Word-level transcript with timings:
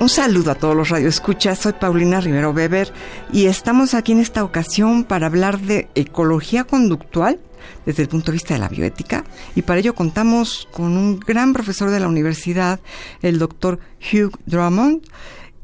Un 0.00 0.08
saludo 0.08 0.50
a 0.50 0.54
todos 0.54 0.74
los 0.74 0.88
radioescuchas, 0.88 1.58
soy 1.58 1.74
Paulina 1.74 2.22
Rivero 2.22 2.52
Weber 2.52 2.90
y 3.34 3.44
estamos 3.44 3.92
aquí 3.92 4.12
en 4.12 4.20
esta 4.20 4.42
ocasión 4.44 5.04
para 5.04 5.26
hablar 5.26 5.60
de 5.60 5.90
ecología 5.94 6.64
conductual 6.64 7.38
desde 7.84 8.04
el 8.04 8.08
punto 8.08 8.32
de 8.32 8.36
vista 8.36 8.54
de 8.54 8.60
la 8.60 8.70
bioética 8.70 9.26
y 9.54 9.60
para 9.60 9.78
ello 9.78 9.94
contamos 9.94 10.66
con 10.72 10.96
un 10.96 11.20
gran 11.20 11.52
profesor 11.52 11.90
de 11.90 12.00
la 12.00 12.08
universidad, 12.08 12.80
el 13.20 13.38
doctor 13.38 13.78
Hugh 14.00 14.38
Drummond. 14.46 15.02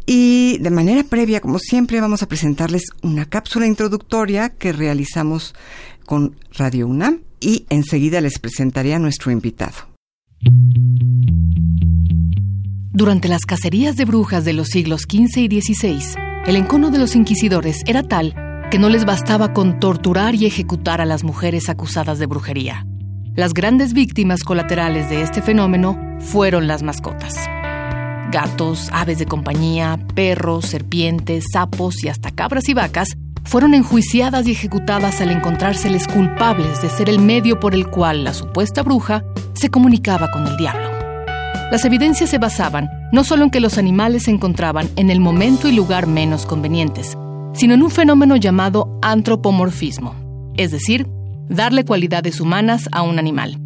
Y 0.05 0.59
de 0.59 0.71
manera 0.71 1.03
previa, 1.03 1.41
como 1.41 1.59
siempre, 1.59 2.03
vamos 2.03 2.23
a 2.23 2.29
presentarles 2.29 2.83
una 3.03 3.25
cápsula 3.25 3.67
introductoria 3.67 4.51
que 4.51 4.73
realizamos 4.73 5.55
con 6.05 6.37
Radio 6.53 6.87
UNAM 6.87 7.23
y 7.41 7.65
enseguida 7.71 8.21
les 8.21 8.39
presentaré 8.39 8.93
a 8.93 8.98
nuestro 8.98 9.33
invitado. 9.33 9.97
Durante 12.97 13.28
las 13.28 13.44
cacerías 13.44 13.97
de 13.97 14.06
brujas 14.06 14.47
de 14.47 14.55
los 14.55 14.69
siglos 14.69 15.02
XV 15.02 15.41
y 15.41 15.61
XVI, 15.61 15.98
el 16.47 16.56
encono 16.56 16.91
de 16.91 16.97
los 16.97 17.14
inquisidores 17.14 17.83
era 17.84 18.03
tal 18.03 18.34
que 18.70 18.78
no 18.78 18.88
les 18.88 19.05
bastaba 19.05 19.53
con 19.53 19.78
torturar 19.80 20.34
y 20.34 20.47
ejecutar 20.47 21.03
a 21.03 21.05
las 21.05 21.22
mujeres 21.22 21.69
acusadas 21.69 22.19
de 22.19 22.25
brujería. 22.25 22.86
Las 23.34 23.53
grandes 23.53 23.92
víctimas 23.92 24.44
colaterales 24.44 25.11
de 25.11 25.20
este 25.20 25.42
fenómeno 25.42 26.00
fueron 26.20 26.69
las 26.69 26.83
mascotas. 26.83 27.34
Gatos, 28.33 28.88
aves 28.94 29.19
de 29.19 29.27
compañía, 29.27 30.00
perros, 30.14 30.64
serpientes, 30.64 31.44
sapos 31.53 32.03
y 32.03 32.08
hasta 32.08 32.31
cabras 32.31 32.66
y 32.70 32.72
vacas 32.72 33.10
fueron 33.44 33.75
enjuiciadas 33.75 34.47
y 34.47 34.53
ejecutadas 34.53 35.20
al 35.20 35.33
encontrárseles 35.33 36.08
culpables 36.08 36.81
de 36.81 36.88
ser 36.88 37.10
el 37.10 37.19
medio 37.19 37.60
por 37.60 37.75
el 37.75 37.88
cual 37.88 38.25
la 38.25 38.33
supuesta 38.33 38.83
bruja 38.83 39.22
se 39.53 39.69
comunicaba 39.69 40.31
con 40.31 40.47
el 40.47 40.56
diablo. 40.56 40.95
Las 41.70 41.84
evidencias 41.84 42.31
se 42.31 42.39
basaban 42.39 42.89
no 43.11 43.25
solo 43.25 43.42
en 43.45 43.50
que 43.50 43.59
los 43.59 43.77
animales 43.77 44.25
se 44.25 44.31
encontraban 44.31 44.89
en 44.95 45.11
el 45.11 45.19
momento 45.19 45.69
y 45.69 45.72
lugar 45.72 46.06
menos 46.06 46.47
convenientes, 46.47 47.19
sino 47.55 47.75
en 47.75 47.83
un 47.83 47.91
fenómeno 47.91 48.36
llamado 48.36 48.98
antropomorfismo, 49.03 50.14
es 50.56 50.70
decir, 50.70 51.09
darle 51.48 51.84
cualidades 51.84 52.41
humanas 52.41 52.89
a 52.92 53.03
un 53.03 53.19
animal. 53.19 53.59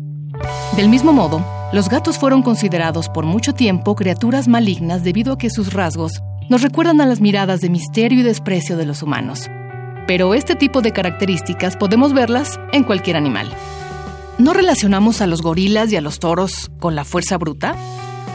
Del 0.77 0.89
mismo 0.89 1.12
modo, 1.12 1.45
los 1.73 1.91
gatos 1.91 2.19
fueron 2.19 2.43
considerados 2.43 3.11
por 3.11 3.27
mucho 3.27 3.53
tiempo 3.53 3.95
criaturas 3.95 4.48
malignas 4.48 5.05
debido 5.05 5.34
a 5.34 5.39
que 5.39 5.51
sus 5.51 5.75
rasgos 5.75 6.21
nos 6.48 6.62
recuerdan 6.62 7.03
a 7.03 7.06
las 7.06 7.21
miradas 7.21 7.61
de 7.61 7.69
misterio 7.69 8.21
y 8.21 8.23
desprecio 8.23 8.78
de 8.78 8.87
los 8.87 9.03
humanos. 9.03 9.51
Pero 10.06 10.33
este 10.34 10.56
tipo 10.56 10.81
de 10.81 10.93
características 10.93 11.77
podemos 11.77 12.15
verlas 12.15 12.59
en 12.73 12.83
cualquier 12.83 13.17
animal. 13.17 13.53
¿No 14.41 14.55
relacionamos 14.55 15.21
a 15.21 15.27
los 15.27 15.43
gorilas 15.43 15.93
y 15.93 15.97
a 15.97 16.01
los 16.01 16.19
toros 16.19 16.71
con 16.81 16.95
la 16.95 17.05
fuerza 17.05 17.37
bruta? 17.37 17.77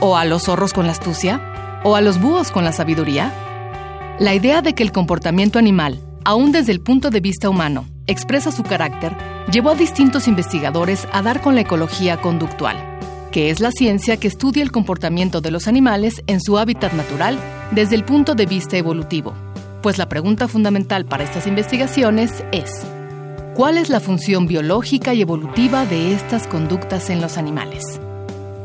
¿O 0.02 0.18
a 0.18 0.24
los 0.24 0.44
zorros 0.44 0.72
con 0.72 0.86
la 0.86 0.92
astucia? 0.92 1.82
¿O 1.84 1.96
a 1.96 2.02
los 2.02 2.22
búhos 2.22 2.52
con 2.52 2.64
la 2.64 2.74
sabiduría? 2.74 3.34
La 4.20 4.36
idea 4.36 4.62
de 4.62 4.74
que 4.74 4.84
el 4.84 4.92
comportamiento 4.92 5.58
animal, 5.58 6.00
aún 6.24 6.52
desde 6.52 6.74
el 6.74 6.80
punto 6.80 7.10
de 7.10 7.22
vista 7.22 7.50
humano, 7.50 7.88
expresa 8.06 8.52
su 8.52 8.62
carácter, 8.62 9.18
llevó 9.52 9.72
a 9.72 9.76
distintos 9.76 10.28
investigadores 10.28 11.08
a 11.12 11.24
dar 11.24 11.42
con 11.42 11.56
la 11.56 11.62
ecología 11.62 12.18
conductual, 12.18 12.78
que 13.32 13.50
es 13.50 13.60
la 13.60 13.72
ciencia 13.72 14.18
que 14.18 14.28
estudia 14.28 14.62
el 14.62 14.72
comportamiento 14.72 15.42
de 15.42 15.50
los 15.50 15.68
animales 15.68 16.22
en 16.28 16.40
su 16.40 16.60
hábitat 16.60 16.94
natural 16.94 17.40
desde 17.72 17.96
el 17.96 18.06
punto 18.06 18.36
de 18.36 18.46
vista 18.46 18.78
evolutivo. 18.78 19.34
Pues 19.82 19.98
la 19.98 20.08
pregunta 20.08 20.48
fundamental 20.48 21.06
para 21.06 21.24
estas 21.24 21.48
investigaciones 21.48 22.44
es, 22.52 22.86
¿Cuál 23.56 23.78
es 23.78 23.88
la 23.88 24.02
función 24.02 24.48
biológica 24.48 25.14
y 25.14 25.22
evolutiva 25.22 25.86
de 25.86 26.12
estas 26.12 26.46
conductas 26.46 27.10
en 27.10 27.22
los 27.22 27.38
animales? 27.38 28.02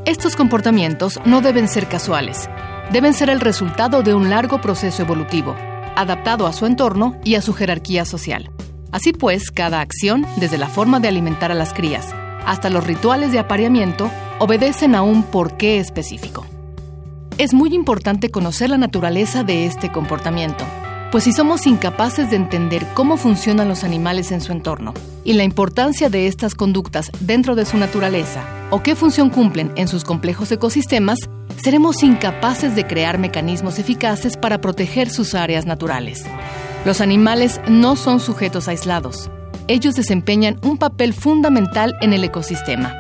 Estos 0.05 0.35
comportamientos 0.35 1.21
no 1.25 1.41
deben 1.43 1.69
ser 1.69 1.87
casuales, 1.87 2.51
deben 2.91 3.15
ser 3.15 3.31
el 3.31 3.39
resultado 3.39 4.03
de 4.03 4.15
un 4.15 4.31
largo 4.31 4.61
proceso 4.61 5.03
evolutivo, 5.03 5.55
adaptado 5.95 6.49
a 6.49 6.53
su 6.53 6.67
entorno 6.67 7.17
y 7.23 7.37
a 7.37 7.41
su 7.41 7.55
jerarquía 7.55 8.05
social. 8.05 8.51
Así 8.91 9.13
pues, 9.13 9.53
cada 9.53 9.81
acción, 9.81 10.27
desde 10.39 10.59
la 10.59 10.67
forma 10.67 10.99
de 10.99 11.07
alimentar 11.07 11.53
a 11.53 11.55
las 11.55 11.73
crías 11.73 12.13
hasta 12.45 12.69
los 12.69 12.85
rituales 12.85 13.31
de 13.31 13.39
apareamiento, 13.39 14.11
obedecen 14.41 14.97
a 14.97 15.03
un 15.03 15.23
porqué 15.23 15.79
específico. 15.79 16.45
Es 17.39 17.55
muy 17.55 17.77
importante 17.77 18.33
conocer 18.33 18.71
la 18.71 18.79
naturaleza 18.79 19.45
de 19.45 19.67
este 19.67 19.93
comportamiento 19.93 20.65
pues 21.11 21.25
si 21.25 21.33
somos 21.33 21.67
incapaces 21.67 22.31
de 22.31 22.37
entender 22.37 22.87
cómo 22.95 23.17
funcionan 23.17 23.69
los 23.69 23.83
animales 23.83 24.31
en 24.31 24.41
su 24.41 24.53
entorno 24.53 24.95
y 25.25 25.33
la 25.33 25.43
importancia 25.43 26.09
de 26.09 26.29
estas 26.29 26.55
conductas 26.55 27.11
dentro 27.21 27.57
de 27.57 27.65
su 27.65 27.79
naturaleza 27.79 28.45
o 28.71 28.83
qué 28.83 28.95
función 28.95 29.29
cumplen 29.29 29.73
en 29.75 29.89
sus 29.89 30.05
complejos 30.05 30.53
ecosistemas, 30.53 31.19
seremos 31.57 32.05
incapaces 32.05 32.77
de 32.77 32.87
crear 32.87 33.19
mecanismos 33.19 33.81
eficaces 33.81 34.37
para 34.37 34.61
proteger 34.61 35.11
sus 35.11 35.35
áreas 35.35 35.67
naturales. 35.67 36.25
Los 36.85 37.01
animales 37.01 37.61
no 37.69 37.97
son 37.97 38.21
sujetos 38.21 38.69
aislados. 38.69 39.31
Ellos 39.67 39.97
desempeñan 39.97 40.59
un 40.63 40.79
papel 40.79 41.13
fundamental 41.13 41.97
en 42.01 42.13
el 42.13 42.23
ecosistema. 42.23 42.95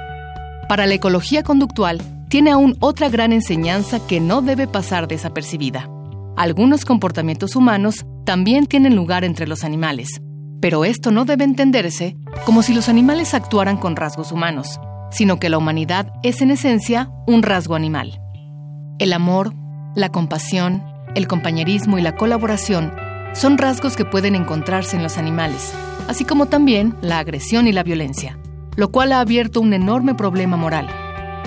Para 0.68 0.86
la 0.86 0.94
ecología 0.94 1.44
conductual, 1.44 2.02
tiene 2.28 2.50
aún 2.50 2.76
otra 2.80 3.08
gran 3.08 3.32
enseñanza 3.32 4.04
que 4.06 4.20
no 4.20 4.42
debe 4.42 4.66
pasar 4.66 5.08
desapercibida 5.08 5.88
algunos 6.36 6.84
comportamientos 6.84 7.56
humanos 7.56 8.06
también 8.24 8.66
tienen 8.66 8.96
lugar 8.96 9.24
entre 9.24 9.46
los 9.46 9.64
animales, 9.64 10.20
pero 10.60 10.84
esto 10.84 11.10
no 11.10 11.24
debe 11.24 11.44
entenderse 11.44 12.16
como 12.44 12.62
si 12.62 12.74
los 12.74 12.88
animales 12.88 13.34
actuaran 13.34 13.76
con 13.76 13.96
rasgos 13.96 14.32
humanos, 14.32 14.78
sino 15.10 15.38
que 15.38 15.48
la 15.48 15.58
humanidad 15.58 16.12
es 16.22 16.40
en 16.40 16.50
esencia 16.50 17.10
un 17.26 17.42
rasgo 17.42 17.74
animal. 17.74 18.20
El 18.98 19.12
amor, 19.12 19.54
la 19.94 20.10
compasión, 20.10 20.82
el 21.14 21.26
compañerismo 21.26 21.98
y 21.98 22.02
la 22.02 22.16
colaboración 22.16 22.92
son 23.32 23.58
rasgos 23.58 23.96
que 23.96 24.04
pueden 24.04 24.34
encontrarse 24.34 24.96
en 24.96 25.02
los 25.02 25.18
animales, 25.18 25.72
así 26.08 26.24
como 26.24 26.46
también 26.46 26.96
la 27.00 27.18
agresión 27.18 27.66
y 27.66 27.72
la 27.72 27.82
violencia, 27.82 28.38
lo 28.76 28.90
cual 28.90 29.12
ha 29.12 29.20
abierto 29.20 29.60
un 29.60 29.72
enorme 29.72 30.14
problema 30.14 30.56
moral. 30.56 30.88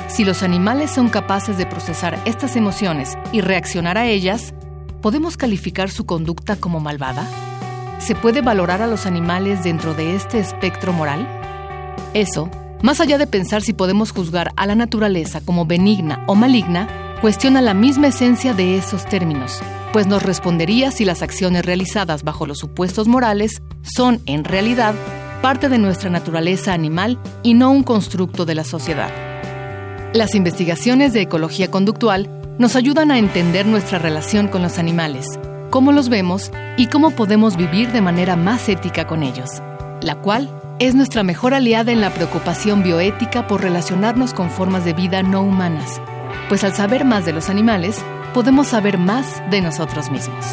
Si 0.08 0.26
los 0.26 0.44
animales 0.44 0.92
son 0.92 1.10
capaces 1.10 1.58
de 1.58 1.66
procesar 1.66 2.20
estas 2.26 2.56
emociones 2.56 3.18
y 3.32 3.42
reaccionar 3.42 3.98
a 3.98 4.06
ellas, 4.06 4.54
¿podemos 5.04 5.36
calificar 5.36 5.92
su 5.92 6.06
conducta 6.06 6.56
como 6.56 6.80
malvada? 6.80 7.28
¿Se 8.00 8.16
puede 8.16 8.42
valorar 8.42 8.82
a 8.82 8.88
los 8.88 9.06
animales 9.06 9.62
dentro 9.62 9.94
de 9.94 10.16
este 10.16 10.40
espectro 10.40 10.94
moral? 10.94 11.28
Eso, 12.14 12.50
más 12.82 13.02
allá 13.02 13.18
de 13.18 13.28
pensar 13.28 13.62
si 13.62 13.74
podemos 13.74 14.14
juzgar 14.14 14.54
a 14.56 14.66
la 14.66 14.76
naturaleza 14.76 15.42
como 15.42 15.66
benigna 15.66 16.24
o 16.26 16.36
maligna, 16.36 16.88
cuestiona 17.20 17.62
la 17.62 17.74
misma 17.74 18.08
esencia 18.08 18.54
de 18.54 18.78
esos 18.78 19.06
términos, 19.06 19.60
pues 19.92 20.08
nos 20.08 20.24
respondería 20.24 20.90
si 20.90 21.04
las 21.04 21.22
acciones 21.22 21.66
realizadas 21.66 22.24
bajo 22.24 22.46
los 22.46 22.60
supuestos 22.60 23.10
morales 23.10 23.62
son, 23.82 24.22
en 24.26 24.46
realidad, 24.46 24.96
parte 25.42 25.68
de 25.68 25.80
nuestra 25.80 26.10
naturaleza 26.12 26.72
animal 26.74 27.20
y 27.44 27.56
no 27.56 27.72
un 27.72 27.84
constructo 27.84 28.46
de 28.46 28.56
la 28.56 28.64
sociedad. 28.64 29.12
Las 30.14 30.34
investigaciones 30.34 31.12
de 31.12 31.24
ecología 31.24 31.70
conductual 31.70 32.43
nos 32.58 32.76
ayudan 32.76 33.12
a 33.12 33.18
entender 33.18 33.66
nuestra 33.66 34.00
relación 34.00 34.48
con 34.48 34.62
los 34.62 34.78
animales, 34.78 35.28
cómo 35.70 35.92
los 35.92 36.10
vemos 36.10 36.52
y 36.78 36.88
cómo 36.88 37.12
podemos 37.12 37.58
vivir 37.58 37.92
de 37.92 38.02
manera 38.02 38.36
más 38.36 38.70
ética 38.70 39.08
con 39.08 39.24
ellos, 39.24 39.50
la 40.02 40.16
cual 40.16 40.50
es 40.80 40.96
nuestra 40.96 41.24
mejor 41.24 41.54
aliada 41.54 41.92
en 41.92 42.02
la 42.02 42.14
preocupación 42.14 42.84
bioética 42.84 43.48
por 43.48 43.62
relacionarnos 43.62 44.34
con 44.34 44.50
formas 44.50 44.86
de 44.86 44.94
vida 44.94 45.24
no 45.24 45.42
humanas, 45.42 46.02
pues 46.50 46.64
al 46.64 46.74
saber 46.74 47.06
más 47.06 47.26
de 47.26 47.34
los 47.34 47.50
animales, 47.50 48.04
podemos 48.34 48.68
saber 48.68 48.98
más 48.98 49.42
de 49.50 49.62
nosotros 49.62 50.12
mismos. 50.12 50.46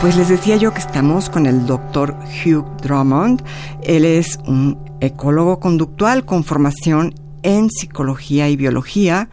Pues 0.00 0.16
les 0.16 0.28
decía 0.28 0.54
yo 0.54 0.72
que 0.72 0.78
estamos 0.78 1.28
con 1.28 1.46
el 1.46 1.66
doctor 1.66 2.14
Hugh 2.44 2.64
Drummond. 2.80 3.42
Él 3.82 4.04
es 4.04 4.38
un 4.46 4.78
ecólogo 5.00 5.58
conductual 5.58 6.24
con 6.24 6.44
formación 6.44 7.14
en 7.42 7.68
psicología 7.68 8.48
y 8.48 8.54
biología. 8.54 9.28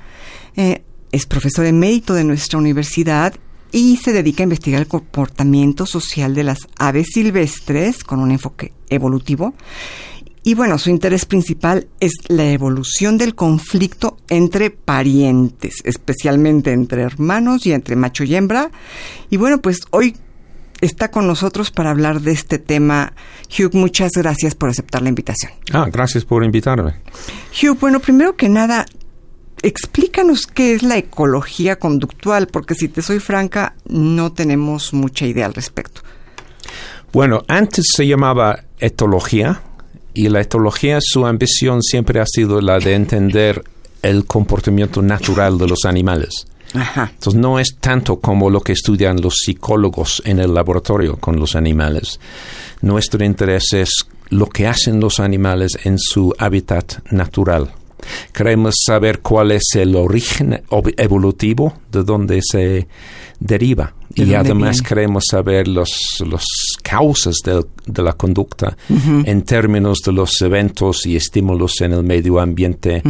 Eh, 0.56 0.82
es 1.12 1.28
profesor 1.28 1.68
emérito 1.68 2.16
de 2.16 2.24
nuestra 2.24 2.58
universidad 2.58 3.36
y 3.72 3.98
se 3.98 4.12
dedica 4.12 4.42
a 4.42 4.46
investigar 4.46 4.82
el 4.82 4.88
comportamiento 4.88 5.86
social 5.86 6.34
de 6.34 6.46
las 6.46 6.58
aves 6.80 7.10
silvestres 7.14 8.04
con 8.04 8.20
un 8.20 8.32
enfoque 8.32 8.74
evolutivo. 8.90 9.54
Y 10.44 10.56
bueno, 10.56 10.80
su 10.80 10.90
interés 10.90 11.26
principal 11.26 11.88
es 12.00 12.14
la 12.28 12.50
evolución 12.52 13.20
del 13.20 13.36
conflicto 13.36 14.18
entre 14.30 14.72
parientes, 14.72 15.82
especialmente 15.84 16.72
entre 16.72 17.04
hermanos 17.04 17.66
y 17.68 17.72
entre 17.72 17.96
macho 17.96 18.24
y 18.24 18.36
hembra. 18.36 18.72
Y 19.30 19.38
bueno, 19.38 19.62
pues 19.62 19.82
hoy 19.92 20.16
está 20.82 21.12
con 21.12 21.28
nosotros 21.28 21.72
para 21.72 21.92
hablar 21.92 22.22
de 22.22 22.32
este 22.32 22.60
tema. 22.60 23.14
Hugh, 23.50 23.74
muchas 23.74 24.12
gracias 24.14 24.56
por 24.56 24.70
aceptar 24.70 25.02
la 25.02 25.10
invitación. 25.10 25.52
Ah, 25.72 25.88
gracias 25.92 26.26
por 26.26 26.44
invitarme. 26.44 26.96
Hugh, 27.62 27.78
bueno, 27.80 28.00
primero 28.00 28.36
que 28.36 28.50
nada, 28.50 28.86
explícanos 29.62 30.48
qué 30.48 30.74
es 30.74 30.84
la 30.84 30.98
ecología 30.98 31.78
conductual, 31.78 32.48
porque 32.48 32.76
si 32.76 32.88
te 32.88 33.02
soy 33.02 33.20
franca, 33.20 33.76
no 33.88 34.32
tenemos 34.34 34.94
mucha 34.94 35.26
idea 35.26 35.46
al 35.46 35.54
respecto. 35.54 36.02
Bueno, 37.12 37.44
antes 37.48 37.86
se 37.96 38.06
llamaba 38.06 38.66
etología 38.80 39.62
y 40.14 40.30
la 40.30 40.42
etología, 40.42 41.00
su 41.02 41.26
ambición 41.26 41.82
siempre 41.82 42.20
ha 42.20 42.26
sido 42.26 42.62
la 42.62 42.80
de 42.80 42.94
entender 42.94 43.64
el 44.02 44.26
comportamiento 44.26 45.02
natural 45.02 45.58
de 45.58 45.68
los 45.68 45.86
animales. 45.86 46.48
Entonces 46.76 47.36
no 47.36 47.60
es 47.60 47.78
tanto 47.80 48.20
como 48.20 48.50
lo 48.50 48.62
que 48.62 48.74
estudian 48.74 49.22
los 49.22 49.36
psicólogos 49.38 50.22
en 50.26 50.40
el 50.40 50.54
laboratorio 50.54 51.18
con 51.18 51.40
los 51.40 51.56
animales. 51.56 52.20
Nuestro 52.82 53.24
interés 53.24 53.74
es 53.74 54.06
lo 54.30 54.48
que 54.48 54.68
hacen 54.68 55.00
los 55.00 55.20
animales 55.20 55.78
en 55.84 55.98
su 56.00 56.34
hábitat 56.38 57.00
natural. 57.12 57.72
Queremos 58.34 58.76
saber 58.86 59.20
cuál 59.20 59.52
es 59.52 59.64
el 59.76 59.96
origen 59.96 60.62
evolutivo 60.98 61.74
de 61.92 62.04
donde 62.04 62.42
se 62.42 62.88
deriva. 63.40 63.94
y 64.18 64.34
además 64.34 64.82
queremos 64.82 65.26
saber 65.30 65.68
los, 65.68 66.24
los 66.26 66.46
causas 66.82 67.36
de, 67.44 68.02
la 68.02 68.14
conducta 68.14 68.78
en 68.90 69.42
términos 69.42 70.00
de 70.06 70.14
los 70.14 70.42
eventos 70.42 71.06
y 71.06 71.18
estímulos 71.18 71.82
en 71.82 71.94
el 71.94 72.04
medio 72.04 72.40
ambiente 72.40 73.04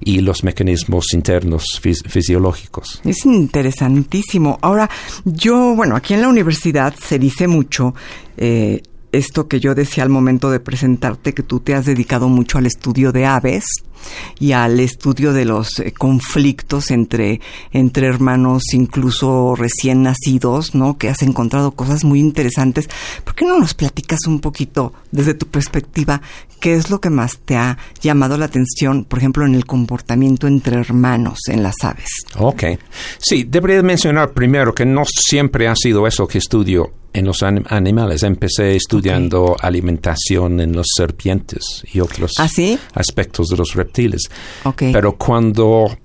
y 0.00 0.20
los 0.20 0.44
mecanismos 0.44 1.12
internos 1.12 1.80
fisiológicos. 1.80 3.00
Es 3.04 3.26
interesantísimo. 3.26 4.58
Ahora, 4.62 4.88
yo, 5.24 5.74
bueno, 5.76 5.96
aquí 5.96 6.14
en 6.14 6.22
la 6.22 6.28
universidad 6.28 6.94
se 6.94 7.18
dice 7.18 7.46
mucho 7.46 7.94
eh, 8.38 8.82
esto 9.12 9.48
que 9.48 9.60
yo 9.60 9.74
decía 9.74 10.02
al 10.02 10.10
momento 10.10 10.50
de 10.50 10.60
presentarte, 10.60 11.34
que 11.34 11.42
tú 11.42 11.60
te 11.60 11.74
has 11.74 11.84
dedicado 11.84 12.28
mucho 12.28 12.58
al 12.58 12.66
estudio 12.66 13.12
de 13.12 13.26
aves 13.26 13.64
y 14.38 14.52
al 14.52 14.80
estudio 14.80 15.32
de 15.32 15.44
los 15.44 15.78
eh, 15.78 15.92
conflictos 15.92 16.90
entre, 16.90 17.40
entre 17.72 18.06
hermanos, 18.06 18.62
incluso 18.72 19.54
recién 19.56 20.02
nacidos, 20.02 20.74
¿no? 20.74 20.96
Que 20.98 21.08
has 21.08 21.22
encontrado 21.22 21.72
cosas 21.72 22.04
muy 22.04 22.20
interesantes. 22.20 22.88
¿Por 23.24 23.34
qué 23.34 23.44
no 23.44 23.58
nos 23.58 23.74
platicas 23.74 24.20
un 24.26 24.40
poquito 24.40 24.92
desde 25.10 25.34
tu 25.34 25.46
perspectiva 25.46 26.20
qué 26.60 26.74
es 26.74 26.90
lo 26.90 27.00
que 27.00 27.10
más 27.10 27.38
te 27.44 27.56
ha 27.56 27.78
llamado 28.00 28.36
la 28.36 28.46
atención, 28.46 29.04
por 29.04 29.18
ejemplo, 29.18 29.46
en 29.46 29.54
el 29.54 29.66
comportamiento 29.66 30.46
entre 30.46 30.76
hermanos 30.76 31.40
en 31.48 31.62
las 31.62 31.76
aves? 31.82 32.10
Ok. 32.36 32.64
Sí, 33.18 33.44
debería 33.44 33.82
mencionar 33.82 34.32
primero 34.32 34.74
que 34.74 34.86
no 34.86 35.04
siempre 35.04 35.68
ha 35.68 35.74
sido 35.76 36.06
eso 36.06 36.26
que 36.26 36.38
estudio 36.38 36.92
en 37.12 37.24
los 37.24 37.42
animales. 37.42 38.22
Empecé 38.22 38.76
estudiando 38.76 39.56
alimentación 39.60 40.60
en 40.60 40.76
las 40.76 40.86
serpientes 40.96 41.84
y 41.92 42.00
otros 42.00 42.32
¿Ah, 42.38 42.48
aspectos 42.94 43.48
de 43.48 43.56
los 43.56 43.74
reptiles. 43.74 44.22
Pero 44.76 45.16
cuando 45.16 45.96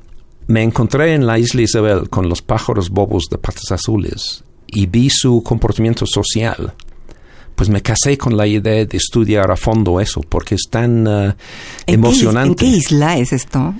me 0.47 0.63
encontré 0.63 1.13
en 1.13 1.25
la 1.25 1.39
isla 1.39 1.61
Isabel 1.61 2.09
con 2.09 2.29
los 2.29 2.41
pájaros 2.41 2.89
bobos 2.89 3.25
de 3.29 3.37
patas 3.37 3.71
azules 3.71 4.43
y 4.67 4.85
vi 4.87 5.09
su 5.09 5.43
comportamiento 5.43 6.05
social, 6.05 6.73
pues 7.55 7.69
me 7.69 7.81
casé 7.81 8.17
con 8.17 8.35
la 8.35 8.47
idea 8.47 8.85
de 8.85 8.97
estudiar 8.97 9.51
a 9.51 9.55
fondo 9.55 9.99
eso, 9.99 10.21
porque 10.21 10.55
es 10.55 10.63
tan 10.69 11.07
uh, 11.07 11.33
emocionante. 11.85 12.65
¿En 12.65 12.71
qué 12.71 12.77
isla 12.77 13.17
es 13.17 13.31
esto? 13.31 13.73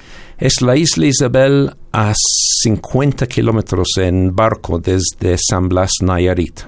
Es 0.44 0.62
la 0.62 0.76
isla 0.76 1.06
Isabel 1.06 1.74
a 1.94 2.14
50 2.14 3.28
kilómetros 3.28 3.88
en 3.96 4.36
barco 4.36 4.78
desde 4.78 5.38
San 5.38 5.70
Blas, 5.70 5.92
Nayarit, 6.02 6.64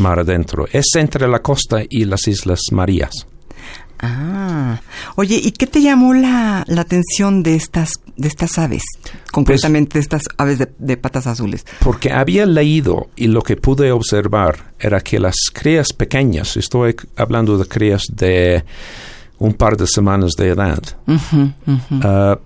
mar 0.00 0.18
adentro. 0.18 0.66
Es 0.70 0.84
entre 0.96 1.26
la 1.26 1.38
costa 1.38 1.78
y 1.88 2.04
las 2.04 2.28
Islas 2.28 2.60
Marías. 2.72 3.26
Ah, 4.00 4.82
oye, 5.14 5.40
¿y 5.42 5.52
qué 5.52 5.66
te 5.66 5.80
llamó 5.80 6.12
la, 6.12 6.66
atención 6.76 7.42
de 7.42 7.54
estas, 7.54 7.92
de 8.18 8.28
estas 8.28 8.58
aves, 8.58 8.82
concretamente 9.32 9.94
de 9.94 10.00
estas 10.00 10.24
aves 10.36 10.58
de, 10.76 10.96
patas 10.98 11.26
azules? 11.26 11.64
Porque 11.80 12.12
había 12.12 12.44
leído 12.44 13.08
y 13.16 13.28
lo 13.28 13.40
que 13.40 13.56
pude 13.56 13.92
observar 13.92 14.74
era 14.78 15.00
que 15.00 15.18
las 15.18 15.36
crías 15.54 15.94
pequeñas, 15.94 16.58
estoy 16.58 16.94
hablando 17.16 17.56
de 17.56 17.64
crías 17.64 18.02
de 18.12 18.62
un 19.38 19.54
par 19.54 19.78
de 19.78 19.86
semanas 19.86 20.32
de 20.36 20.48
edad, 20.48 20.82
ah, 22.02 22.38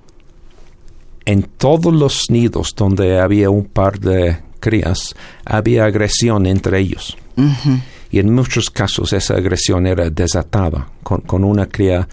en 1.31 1.44
todos 1.44 1.94
los 1.94 2.29
nidos 2.29 2.75
donde 2.77 3.21
había 3.21 3.50
un 3.50 3.67
par 3.67 4.00
de 4.00 4.38
crías, 4.59 5.15
había 5.44 5.85
agresión 5.85 6.44
entre 6.44 6.81
ellos. 6.81 7.17
Y 8.11 8.19
en 8.19 8.35
muchos 8.35 8.69
casos 8.69 9.12
esa 9.12 9.35
agresión 9.35 9.87
era 9.87 10.11
desatada, 10.11 10.88
con, 11.05 11.44
una 11.44 11.67
cría 11.67 12.09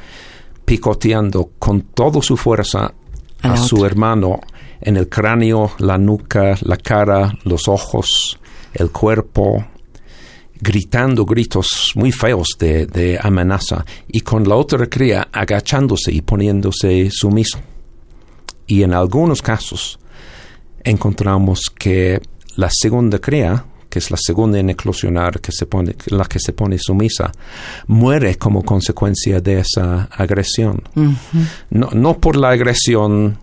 picoteando 0.63 1.49
con 1.57 1.81
toda 1.81 2.21
su 2.21 2.37
fuerza 2.37 2.93
a, 3.41 3.57
su 3.57 3.83
hermano 3.87 4.39
en 4.81 4.97
el 4.97 5.09
cráneo, 5.09 5.71
la 5.79 5.97
nuca, 5.97 6.55
la 6.61 6.77
cara, 6.77 7.33
los 7.43 7.67
ojos, 7.67 8.39
el 8.75 8.91
cuerpo, 8.91 9.65
gritando 10.61 11.25
gritos 11.25 11.91
muy 11.95 12.11
feos 12.11 12.49
de, 12.59 12.85
de, 12.85 13.17
amenaza 13.19 13.83
y 14.07 14.19
con 14.19 14.47
la 14.47 14.55
otra 14.55 14.85
cría 14.85 15.29
agachándose 15.31 16.11
y 16.11 16.21
poniéndose 16.21 17.09
sumiso. 17.09 17.57
Y 18.67 18.83
en 18.83 18.93
algunos 18.93 19.41
casos 19.41 19.99
encontramos 20.83 21.61
que 21.73 22.21
la 22.55 22.69
segunda 22.71 23.19
cría 23.19 23.65
que 23.89 23.99
es 23.99 24.11
la 24.11 24.17
segunda 24.17 24.59
en 24.59 24.69
eclosionar, 24.69 25.39
que 25.39 25.51
se 25.51 25.65
pone, 25.65 25.95
la 26.07 26.25
que 26.25 26.39
se 26.39 26.53
pone 26.53 26.77
sumisa, 26.77 27.31
muere 27.87 28.35
como 28.35 28.63
consecuencia 28.63 29.39
de 29.39 29.59
esa 29.59 30.09
agresión. 30.11 30.83
no, 31.69 31.89
no 31.93 32.17
por 32.19 32.35
la 32.35 32.49
agresión 32.49 33.39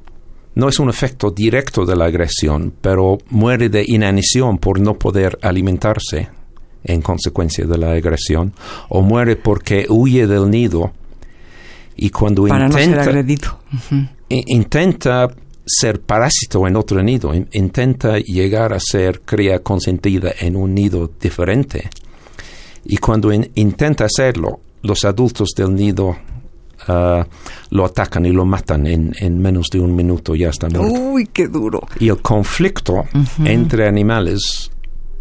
no 0.55 0.69
es 0.69 0.79
un 0.79 0.88
efecto 0.88 1.31
directo 1.31 1.85
de 1.85 1.97
la 1.97 2.05
agresión, 2.05 2.73
pero 2.81 3.19
muere 3.31 3.69
de 3.69 3.85
inanición 3.87 4.59
por 4.59 4.79
no 4.79 4.94
poder 4.94 5.38
alimentarse 5.43 6.29
en 6.85 7.03
consecuencia 7.03 7.65
de 7.65 7.79
la 7.79 7.93
agresión, 7.93 8.53
o 8.88 9.03
muere 9.03 9.37
porque 9.37 9.87
huye 9.89 10.27
del 10.27 10.51
nido 10.51 10.93
y 11.96 12.10
cuando 12.10 12.46
intenta, 12.46 13.05
intenta 14.28 15.28
ser 15.66 16.00
parásito 16.00 16.66
en 16.66 16.76
otro 16.76 17.02
nido, 17.02 17.32
intenta 17.52 18.19
llegar 18.19 18.72
a 18.72 18.81
ser 18.81 19.22
cría 19.22 19.60
consentida 19.60 20.32
en 20.38 20.56
un 20.56 20.74
nido 20.74 21.10
diferente. 21.20 21.88
Y 22.84 22.98
cuando 22.98 23.32
intenta 23.32 24.04
hacerlo, 24.04 24.60
los 24.82 25.04
adultos 25.04 25.50
del 25.56 25.74
nido 25.74 26.16
ah, 26.86 27.26
lo 27.70 27.84
atacan 27.86 28.26
y 28.26 28.32
lo 28.32 28.44
matan 28.44 28.86
en, 28.86 29.38
menos 29.38 29.69
de 29.72 29.81
un 29.81 29.94
minuto, 29.96 30.34
ya 30.34 30.50
está 30.50 30.69
muerto. 30.69 31.00
Uy, 31.00 31.28
qué 31.32 31.48
duro. 31.48 31.81
Y 31.98 32.08
el 32.08 32.20
conflicto 32.20 33.04
entre 33.44 33.88
animales 33.88 34.70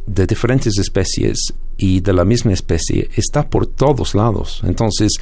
de 0.05 0.27
diferentes 0.27 0.77
especies 0.77 1.53
y 1.77 2.01
de 2.01 2.13
la 2.13 2.25
misma 2.25 2.51
especie 2.51 3.09
está 3.15 3.47
por 3.49 3.67
todos 3.67 4.13
lados. 4.13 4.61
Entonces, 4.65 5.13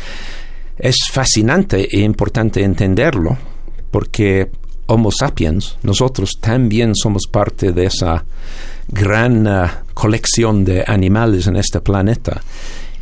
es 0.79 0.95
fascinante 1.11 1.88
e 1.95 2.00
importante 2.01 2.63
entenderlo 2.63 3.38
porque 3.91 4.50
Homo 4.88 5.12
sapiens, 5.12 5.77
nosotros 5.83 6.31
también 6.39 6.95
somos 6.95 7.24
parte 7.29 7.71
de 7.71 7.86
esa 7.86 8.25
gran 8.89 9.48
uh, 9.48 9.67
colección 9.93 10.65
de 10.65 10.83
animales 10.86 11.48
en 11.48 11.55
este 11.55 11.79
planeta. 11.79 12.41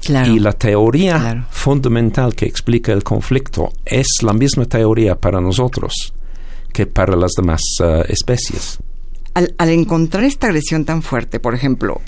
y 0.08 0.40
la 0.40 0.54
teoría 0.54 1.48
fundamental 1.50 2.36
que 2.36 2.46
explica 2.46 2.94
el 2.94 3.04
conflicto 3.04 3.72
es 3.86 4.08
la 4.22 4.34
misma 4.34 4.66
teoría 4.66 5.16
para 5.16 5.42
nosotros 5.42 6.14
que 6.72 6.86
para 6.86 7.16
las 7.16 7.32
demás 7.36 7.62
uh, 7.82 8.04
especies. 8.08 8.80
Al, 9.34 9.54
al, 9.58 9.70
encontrar 9.70 10.24
esta 10.24 10.48
agresión 10.48 10.86
tan 10.86 11.02
fuerte, 11.02 11.40
por 11.40 11.56
ejemplo, 11.56 12.02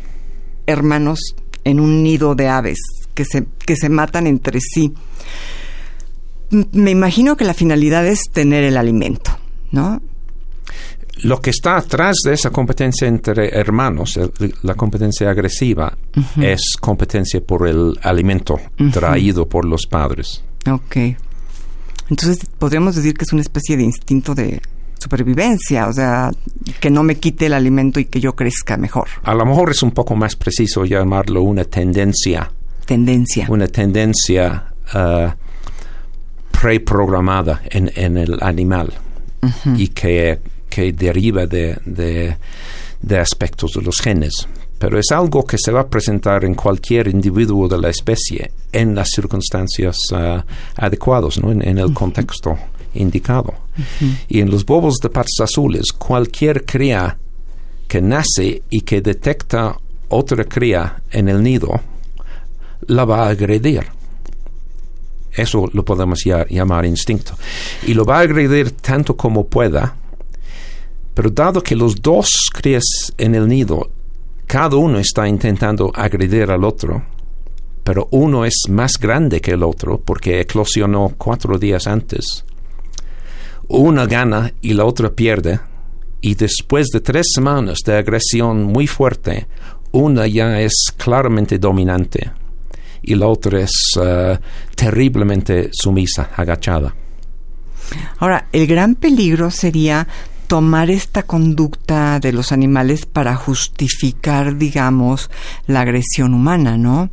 hermanos 0.67 1.19
en 1.63 1.79
un 1.79 2.03
nido 2.03 2.35
de 2.35 2.47
aves 2.47 2.79
que 3.13 3.25
se, 3.25 3.45
que 3.65 3.75
se 3.75 3.89
matan 3.89 4.27
entre 4.27 4.59
sí, 4.61 4.93
me 6.51 6.91
imagino 6.91 7.37
que 7.37 7.45
la 7.45 7.53
finalidad 7.53 8.05
es 8.05 8.29
tener 8.31 8.63
el 8.63 8.77
alimento. 8.77 9.31
¿no? 9.71 10.01
Lo 11.23 11.41
que 11.41 11.51
está 11.51 11.77
atrás 11.77 12.17
de 12.25 12.33
esa 12.33 12.49
competencia 12.49 13.07
entre 13.07 13.49
hermanos, 13.49 14.19
la 14.63 14.73
competencia 14.73 15.29
agresiva, 15.29 15.95
es 16.39 16.75
competencia 16.79 17.41
por 17.41 17.67
el 17.67 17.97
alimento 18.01 18.59
traído 18.91 19.47
por 19.47 19.65
los 19.65 19.85
padres. 19.85 20.43
Ok. 20.69 20.97
Entonces 22.09 22.39
podríamos 22.57 22.95
decir 22.95 23.13
que 23.13 23.23
es 23.23 23.33
una 23.33 23.41
especie 23.41 23.77
de 23.77 23.83
instinto 23.83 24.33
de 24.33 24.61
supervivencia, 24.97 25.87
o 25.87 25.93
sea, 25.93 26.31
que 26.79 26.89
no 26.89 27.03
me 27.03 27.15
quite 27.15 27.47
el 27.47 27.53
alimento 27.53 27.99
y 27.99 28.05
que 28.05 28.19
yo 28.19 28.35
crezca 28.35 28.77
mejor. 28.77 29.07
A 29.23 29.33
lo 29.33 29.45
mejor 29.45 29.71
es 29.71 29.83
un 29.83 29.91
poco 29.91 30.15
más 30.15 30.35
preciso 30.35 30.85
llamarlo 30.85 31.41
una 31.43 31.65
tendencia. 31.65 32.51
Tendencia. 32.85 33.45
Una 33.49 33.67
tendencia 33.67 34.73
uh, 34.93 35.29
preprogramada 36.61 37.61
en, 37.69 37.91
en 37.95 38.17
el 38.17 38.37
animal 38.41 38.93
y 39.75 39.87
que, 39.87 40.39
que 40.69 40.93
deriva 40.93 41.47
de, 41.47 41.77
de, 41.85 42.37
de 43.01 43.17
aspectos 43.17 43.71
de 43.73 43.81
los 43.81 43.99
genes 43.99 44.47
pero 44.81 44.97
es 44.97 45.11
algo 45.11 45.43
que 45.43 45.57
se 45.63 45.71
va 45.71 45.81
a 45.81 45.87
presentar 45.87 46.43
en 46.43 46.55
cualquier 46.55 47.07
individuo 47.07 47.67
de 47.67 47.77
la 47.77 47.89
especie 47.89 48.51
en 48.71 48.95
las 48.95 49.09
circunstancias 49.09 49.95
uh, 50.11 50.41
adecuadas, 50.75 51.39
¿no? 51.39 51.51
en, 51.51 51.77
el 51.77 51.93
contexto 51.93 52.57
indicado. 52.95 53.53
Y 54.27 54.39
en 54.39 54.49
los 54.49 54.65
bobos 54.65 54.95
de 54.95 55.09
patas 55.09 55.39
azules, 55.39 55.93
cualquier 55.93 56.65
cría 56.65 57.15
que 57.87 58.01
nace 58.01 58.63
y 58.71 58.81
que 58.81 59.01
detecta 59.01 59.77
otra 60.09 60.45
cría 60.45 61.03
en 61.11 61.29
el 61.29 61.43
nido, 61.43 61.79
la 62.87 63.05
va 63.05 63.27
a 63.27 63.29
agredir. 63.29 63.83
Eso 65.33 65.69
lo 65.73 65.85
podemos 65.85 66.19
llamar 66.49 66.85
instinto. 66.85 67.33
Y 67.87 67.93
lo 67.93 68.05
va 68.05 68.17
a 68.17 68.21
agredir 68.21 68.71
tanto 68.71 69.15
como 69.15 69.47
pueda, 69.47 69.95
pero 71.13 71.29
dado 71.29 71.61
que 71.61 71.75
los 71.75 72.01
dos 72.01 72.29
crías 72.53 72.83
en 73.17 73.35
el 73.35 73.47
nido 73.47 73.89
cada 74.47 74.75
uno 74.75 74.99
está 74.99 75.27
intentando 75.27 75.91
agredir 75.95 76.51
al 76.51 76.65
otro, 76.65 77.05
pero 77.83 78.09
uno 78.11 78.43
es 78.43 78.63
más 78.69 78.99
grande 78.99 79.39
que 79.39 79.51
el 79.51 79.63
otro 79.63 79.99
porque 79.99 80.41
eclosionó 80.41 81.13
cuatro 81.17 81.57
días 81.57 81.87
antes. 81.87 82.43
Una 83.69 84.05
gana 84.05 84.51
y 84.61 84.73
la 84.73 84.83
otra 84.83 85.09
pierde, 85.09 85.61
y 86.19 86.35
después 86.35 86.87
de 86.87 86.99
tres 86.99 87.27
semanas 87.33 87.79
de 87.85 87.95
agresión 87.95 88.63
muy 88.63 88.87
fuerte, 88.87 89.47
una 89.93 90.27
ya 90.27 90.59
es 90.59 90.93
claramente 90.97 91.57
dominante 91.57 92.31
y 93.01 93.15
la 93.15 93.27
otra 93.27 93.61
es 93.61 93.71
uh, 93.97 94.37
terriblemente 94.75 95.69
sumisa, 95.71 96.29
agachada. 96.35 96.93
Ahora, 98.19 98.47
el 98.51 98.67
gran 98.67 98.95
peligro 98.95 99.51
sería 99.51 100.07
tomar 100.47 100.89
esta 100.89 101.23
conducta 101.23 102.19
de 102.19 102.33
los 102.33 102.51
animales 102.51 103.05
para 103.05 103.35
justificar, 103.35 104.57
digamos, 104.57 105.29
la 105.67 105.81
agresión 105.81 106.33
humana, 106.33 106.77
¿no? 106.77 107.09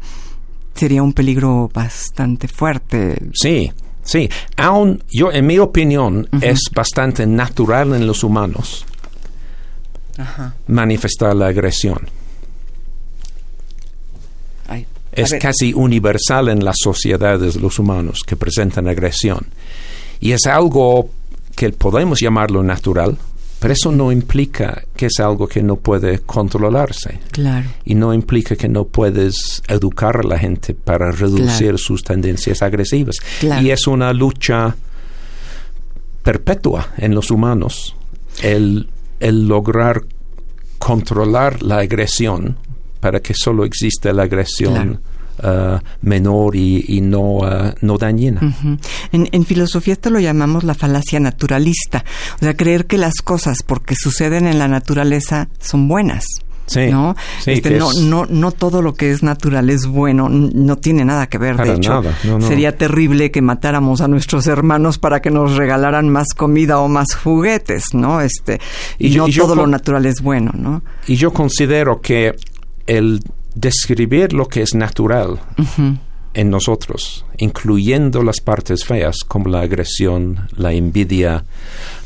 Sería 0.75 1.03
un 1.03 1.13
peligro 1.13 1.71
bastante 1.73 2.47
fuerte. 2.47 3.21
Sí, 3.35 3.73
sí. 4.03 4.29
Aún, 4.57 5.03
yo, 5.11 5.33
en 5.33 5.47
mi 5.47 5.59
opinión, 5.59 6.29
es 6.41 6.61
bastante 6.73 7.27
natural 7.27 7.95
en 7.95 8.07
los 8.07 8.23
humanos 8.23 8.85
manifestar 10.67 11.35
la 11.35 11.49
agresión. 11.49 11.99
Es 15.19 15.35
casi 15.41 15.73
universal 15.75 16.49
en 16.49 16.65
las 16.65 16.77
sociedades 16.83 17.55
de 17.55 17.61
los 17.61 17.79
humanos 17.79 18.23
que 18.27 18.37
presentan 18.37 18.89
agresión. 18.89 19.47
Y 20.21 20.33
es 20.33 20.47
algo 20.47 21.11
que 21.55 21.71
podemos 21.71 22.21
llamarlo 22.21 22.63
natural, 22.63 23.17
pero 23.59 23.75
eso 23.75 23.91
no 23.91 24.13
implica 24.13 24.85
que 24.95 25.07
es 25.07 25.19
algo 25.19 25.49
que 25.49 25.63
no 25.63 25.77
puede 25.77 26.21
controlarse. 26.21 27.19
Claro. 27.33 27.69
Y 27.85 27.95
no 27.95 28.15
implica 28.15 28.55
que 28.55 28.69
no 28.69 28.85
puedes 28.85 29.63
educar 29.67 30.19
a 30.19 30.23
la 30.23 30.39
gente 30.39 30.75
para 30.75 31.11
reducir 31.11 31.79
sus 31.79 32.05
tendencias 32.05 32.63
agresivas. 32.63 33.17
Y 33.61 33.71
es 33.71 33.87
una 33.87 34.13
lucha 34.13 34.77
perpetua 36.23 36.89
en 36.99 37.15
los 37.15 37.31
humanos 37.31 37.97
el, 38.43 38.89
el 39.19 39.49
lograr 39.49 40.05
controlar 40.79 41.63
la 41.63 41.79
agresión 41.79 42.57
para 43.01 43.21
que 43.21 43.35
solo 43.35 43.65
exista 43.65 44.13
la 44.13 44.25
agresión 44.25 45.01
Uh, 45.41 45.79
menor 46.03 46.57
y, 46.57 47.01
no, 47.01 47.37
uh, 47.37 47.73
no 47.81 47.97
dañina. 47.97 48.41
en, 49.13 49.45
filosofía 49.45 49.93
esto 49.93 50.11
lo 50.11 50.19
llamamos 50.19 50.65
la 50.65 50.75
falacia 50.75 51.21
naturalista, 51.21 52.05
o 52.35 52.39
sea, 52.41 52.57
creer 52.57 52.87
que 52.87 52.99
las 52.99 53.23
cosas 53.23 53.63
porque 53.63 53.95
suceden 53.95 54.49
en 54.49 54.59
la 54.59 54.67
naturaleza 54.67 55.49
son 55.61 55.87
buenas. 55.87 56.25
Sí, 56.67 56.89
¿no? 56.91 57.17
Este, 57.47 57.79
no, 57.79 57.93
no, 58.03 58.27
no 58.29 58.53
todo 58.53 58.83
lo 58.83 58.95
que 58.95 59.11
es 59.11 59.23
natural 59.23 59.71
es 59.71 59.87
bueno, 59.87 60.29
no 60.29 60.77
tiene 60.77 61.05
nada 61.05 61.27
que 61.29 61.39
ver. 61.39 61.57
de 61.57 61.75
hecho, 61.75 62.03
sería 62.41 62.77
terrible 62.77 63.31
que 63.31 63.41
matáramos 63.41 64.03
a 64.03 64.09
nuestros 64.09 64.47
hermanos 64.49 64.99
para 64.99 65.23
que 65.23 65.31
nos 65.31 65.57
regalaran 65.57 66.11
más 66.11 66.29
comida 66.37 66.81
o 66.81 66.89
más 66.89 67.15
juguetes, 67.15 67.95
¿no? 67.95 68.21
Este, 68.21 68.61
y, 68.99 69.17
no 69.17 69.29
todo 69.29 69.55
lo 69.55 69.67
natural 69.67 70.05
es 70.05 70.21
bueno, 70.21 70.53
¿no? 70.55 70.83
Y 71.07 71.15
yo 71.15 71.33
considero 71.33 72.03
que 72.03 72.35
el 72.89 73.23
describir 73.55 74.33
lo 74.33 74.49
que 74.49 74.63
es 74.63 74.75
natural 74.75 75.39
en 76.35 76.51
nosotros, 76.51 77.25
incluyendo 77.37 78.23
las 78.23 78.41
partes 78.41 78.85
feas 78.85 79.19
como 79.27 79.49
la 79.49 79.61
agresión, 79.61 80.49
la 80.57 80.73
envidia, 80.73 81.45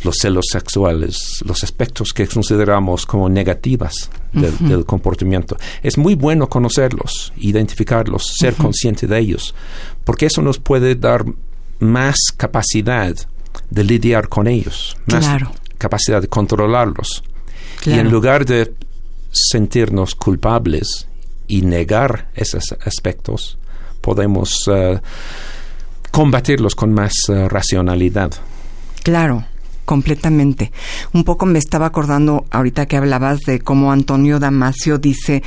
los 0.05 0.17
celos 0.21 0.47
sexuales, 0.51 1.43
los 1.45 1.63
aspectos 1.63 2.13
que 2.13 2.27
consideramos 2.27 3.07
como 3.07 3.29
negativas 3.29 4.11
del, 4.33 4.85
comportamiento. 4.85 5.57
Es 5.83 5.99
muy 5.99 6.15
bueno 6.15 6.49
conocerlos, 6.49 7.33
identificarlos, 7.37 8.35
ser 8.39 8.55
consciente 8.55 9.07
de 9.07 9.19
ellos, 9.19 9.55
porque 10.05 10.27
eso 10.27 10.43
nos 10.43 10.59
puede 10.59 10.95
dar 10.95 11.25
más 11.79 12.17
capacidad 12.37 13.15
de 13.71 13.85
lidiar 13.85 14.29
con 14.29 14.47
ellos, 14.49 14.97
más 15.07 15.29
capacidad 15.79 16.21
de 16.21 16.29
controlarlos. 16.29 17.23
Y 17.85 17.93
en 17.93 18.11
lugar 18.11 18.47
de 18.47 18.73
sentirnos 19.33 20.15
culpables 20.15 21.09
y 21.49 21.63
negar 21.63 22.31
esos 22.35 22.77
aspectos, 22.85 23.59
podemos 24.01 24.71
eh, 24.73 25.01
combatirlos 26.11 26.75
con 26.75 26.93
más 26.93 27.15
eh, 27.29 27.49
racionalidad. 27.49 28.33
Claro, 29.03 29.45
completamente. 29.85 30.71
Un 31.13 31.25
poco 31.25 31.47
me 31.47 31.59
estaba 31.59 31.87
acordando 31.87 32.45
ahorita 32.51 32.87
que 32.87 32.97
hablabas 32.97 33.41
de 33.41 33.61
cómo 33.61 33.91
Antonio 33.91 34.39
Damasio 34.39 34.99
dice 34.99 35.43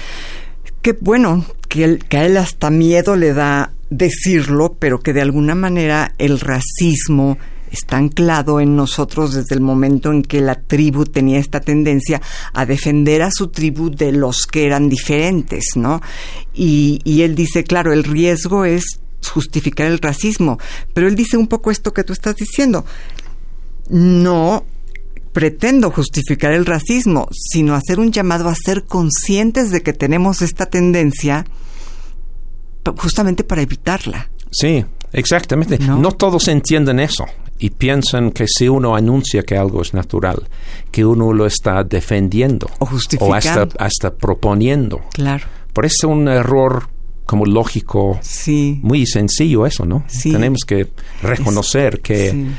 que 0.82 0.94
bueno, 1.00 1.46
que, 1.70 1.98
que 1.98 2.18
a 2.18 2.25
él 2.25 2.38
hasta 2.38 2.70
miedo 2.70 3.15
le 3.15 3.34
da 3.34 3.72
decirlo, 3.89 4.75
pero 4.77 5.00
que 5.00 5.13
de 5.13 5.22
alguna 5.22 5.56
manera 5.56 6.13
el 6.18 6.39
racismo, 6.39 7.38
está 7.75 7.98
anclado 7.98 8.60
en 8.60 8.75
nosotros 8.75 9.34
desde 9.34 9.53
el 9.53 9.62
momento 9.62 10.12
en 10.12 10.24
que 10.24 10.41
la 10.41 10.55
tribu 10.55 11.05
tenía 11.05 11.39
esta 11.39 11.60
tendencia 11.60 12.22
a 12.53 12.65
defender 12.65 13.22
a 13.22 13.32
su 13.32 13.50
tribu 13.50 13.91
de 13.91 14.12
los 14.12 14.48
que 14.48 14.65
eran 14.65 14.89
diferentes, 14.89 15.75
¿no? 15.75 16.01
Y, 16.53 17.01
y 17.03 17.22
él 17.22 17.36
dice, 17.36 17.63
claro, 17.63 17.94
el 17.94 18.03
riesgo 18.03 18.65
es 18.65 19.00
justificar 19.27 19.88
el 19.88 20.00
racismo, 20.00 20.58
pero 20.94 21.08
él 21.08 21.15
dice 21.15 21.38
un 21.38 21.48
poco 21.48 21.72
esto 21.72 21.94
que 21.94 22.03
tú 22.03 22.13
estás 22.13 22.36
diciendo. 22.36 22.86
No 23.89 24.63
pretendo 25.34 25.91
justificar 25.91 26.53
el 26.53 26.65
racismo, 26.65 27.27
sino 27.34 27.75
hacer 27.75 28.00
un 28.00 28.12
llamado 28.12 28.48
a 28.48 28.55
ser 28.55 28.86
conscientes 28.86 29.70
de 29.70 29.84
que 29.84 29.91
tenemos 29.91 30.41
esta 30.41 30.67
tendencia 30.67 31.46
justamente 32.98 33.44
para 33.44 33.62
evitarla. 33.62 34.29
Sí, 34.50 34.86
exactamente. 35.12 35.77
No, 35.79 35.98
no 35.98 36.13
todos 36.13 36.48
entienden 36.48 37.01
eso 37.01 37.25
y 37.65 37.72
piensan 37.72 38.29
que 38.29 38.45
si 38.48 38.69
uno 38.69 38.95
anuncia 38.95 39.41
que 39.41 39.57
algo 39.57 39.81
es 39.81 39.95
natural, 39.95 40.48
que 40.91 41.03
uno 41.03 41.34
lo 41.34 41.48
está 41.48 41.84
defendiendo 41.84 42.69
o 42.77 42.86
justificando 42.86 43.34
o 43.34 43.36
hasta, 43.36 43.84
hasta 43.84 44.13
proponiendo. 44.13 45.01
Claro. 45.12 45.45
Por 45.74 45.88
eso 45.88 45.95
es 46.07 46.13
un 46.13 46.27
error 46.27 46.88
como 47.25 47.48
lógico 47.48 48.19
sí. 48.22 48.79
muy 48.84 49.07
sencillo 49.07 49.65
eso, 49.65 49.84
¿no? 49.84 50.05
Tenemos 50.22 50.60
que 50.67 50.91
reconocer 51.24 52.01
que, 52.01 52.51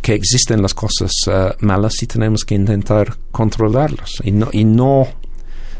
que 0.00 0.14
existen 0.14 0.62
las 0.62 0.72
cosas 0.72 1.12
uh, 1.26 1.62
malas 1.62 2.02
y 2.02 2.06
tenemos 2.06 2.46
que 2.46 2.54
intentar 2.54 3.18
controlarlas 3.32 4.12
y 4.24 4.30
no, 4.30 4.48
y 4.50 4.64
no 4.64 5.08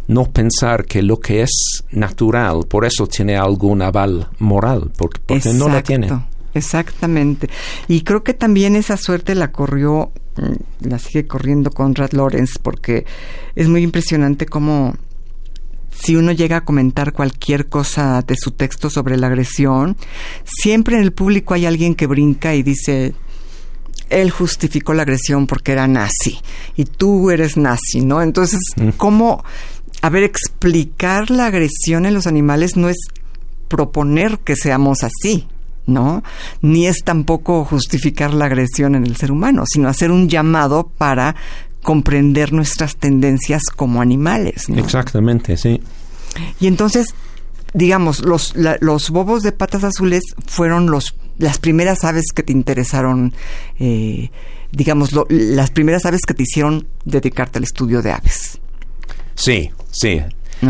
no 0.09 0.31
pensar 0.31 0.85
que 0.85 1.01
lo 1.01 1.19
que 1.19 1.41
es 1.41 1.85
natural, 1.91 2.67
por 2.69 2.85
eso 2.85 3.07
tiene 3.07 3.39
algún 3.39 3.81
aval 3.81 4.29
moral, 4.39 4.91
porque, 4.95 5.23
porque 5.25 5.55
no 5.55 5.71
la 5.71 5.83
tiene. 5.83 6.11
Exactamente. 6.55 7.49
Y 7.89 8.03
creo 8.03 8.23
que 8.23 8.35
también 8.35 8.77
esa 8.77 8.97
suerte 8.97 9.35
la 9.35 9.53
corrió, 9.53 10.13
mm, 10.37 10.89
la 10.89 10.99
sigue 10.99 11.27
corriendo 11.27 11.71
Conrad 11.71 12.13
Lorenz, 12.13 12.59
porque 12.63 13.05
es 13.55 13.69
muy 13.69 13.83
impresionante 13.83 14.47
cómo 14.47 14.95
si 15.91 16.17
uno 16.17 16.33
llega 16.33 16.59
a 16.59 16.65
comentar 16.65 17.13
cualquier 17.13 17.69
cosa 17.69 18.23
de 18.23 18.35
su 18.37 18.51
texto 18.53 18.91
sobre 18.91 19.17
la 19.17 19.29
agresión, 19.29 19.97
siempre 20.45 20.97
en 20.97 21.03
el 21.03 21.13
público 21.13 21.55
hay 21.55 21.67
alguien 21.67 21.95
que 21.95 22.07
brinca 22.07 22.55
y 22.55 22.63
dice, 22.63 23.15
él 24.11 24.31
justificó 24.31 24.93
la 24.95 25.03
agresión 25.03 25.47
porque 25.47 25.73
era 25.73 25.87
nazi 25.87 26.41
y 26.77 26.85
tú 26.85 27.31
eres 27.31 27.57
nazi, 27.57 28.01
¿no? 28.05 28.23
Entonces, 28.23 28.61
mm. 28.77 28.91
¿cómo, 28.97 29.45
a 30.03 30.11
ver, 30.11 30.25
explicar 30.25 31.31
la 31.31 31.47
agresión 31.47 32.07
en 32.07 32.15
los 32.15 32.27
animales 32.27 32.77
no 32.77 32.89
es 32.89 32.97
proponer 33.69 34.39
que 34.39 34.57
seamos 34.57 35.03
así, 35.03 35.49
¿no? 35.87 36.23
Ni 36.61 36.87
es 36.87 37.03
tampoco 37.05 37.65
justificar 37.65 38.33
la 38.35 38.47
agresión 38.47 38.95
en 38.95 39.05
el 39.05 39.17
ser 39.17 39.33
humano, 39.33 39.65
sino 39.67 39.89
hacer 39.89 40.11
un 40.11 40.29
llamado 40.29 40.91
para 40.99 41.35
comprender 41.83 42.53
nuestras 42.53 42.97
tendencias 42.97 43.65
como 43.75 44.01
animales. 44.01 44.69
Exactamente, 44.69 45.57
sí. 45.57 45.81
Y 46.61 46.67
entonces, 46.67 47.15
digamos, 47.75 48.25
los, 48.25 48.55
los 48.81 49.11
bobos 49.11 49.43
de 49.43 49.53
patas 49.53 49.85
azules 49.85 50.23
fueron 50.47 50.91
los 50.91 51.15
las 51.39 51.59
primeras 51.59 52.05
aves 52.05 52.27
que 52.35 52.43
te 52.43 52.53
interesaron, 52.53 53.33
eh, 53.79 54.31
digamos, 54.71 55.11
las 55.29 55.71
primeras 55.71 56.07
aves 56.07 56.21
que 56.27 56.35
te 56.35 56.45
hicieron 56.45 56.87
dedicarte 57.05 57.59
al 57.59 57.65
estudio 57.65 58.03
de 58.03 58.13
aves. 58.13 58.61
Sí, 59.35 59.71
sí. 59.91 60.23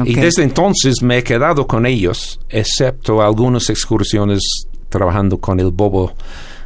Y 0.04 0.14
desde 0.14 0.42
entonces 0.42 1.02
me 1.02 1.18
he 1.18 1.22
quedado 1.22 1.66
con 1.66 1.86
ellos, 1.86 2.40
excepto 2.48 3.22
algunas 3.22 3.68
excursiones 3.70 4.66
trabajando 4.94 5.38
con 5.38 5.58
el 5.58 5.72
bobo 5.72 6.12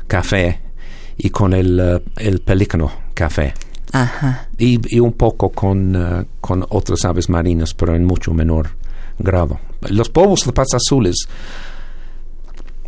café 0.07 0.61
y 1.17 1.31
con 1.31 1.55
el, 1.55 1.81
uh, 1.81 2.21
el 2.21 2.41
pelícano 2.41 2.93
café. 3.15 3.55
Ajá. 3.93 4.49
Y, 4.59 5.01
un 5.01 5.13
poco 5.15 5.49
con, 5.49 5.97
uh, 5.97 6.25
con 6.43 6.63
otras 6.69 7.07
aves 7.07 7.31
marinas, 7.31 7.73
pero 7.73 7.97
en 7.97 8.05
mucho 8.05 8.35
menor 8.35 8.69
grado. 9.19 9.59
Los 9.89 10.13
bobos 10.13 10.45
de 10.45 10.53
patas 10.53 10.75
azules 10.75 11.27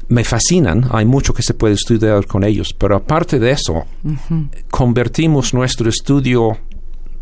me 0.09 0.25
fascinan, 0.25 0.89
hay 0.91 1.07
mucho 1.07 1.33
que 1.33 1.43
se 1.43 1.55
puede 1.55 1.75
estudiar 1.75 2.27
con 2.27 2.45
ellos, 2.45 2.75
pero 2.77 2.97
aparte 2.97 3.39
de 3.39 3.53
eso, 3.53 3.87
convertimos 4.71 5.55
nuestro 5.55 5.89
estudio 5.89 6.59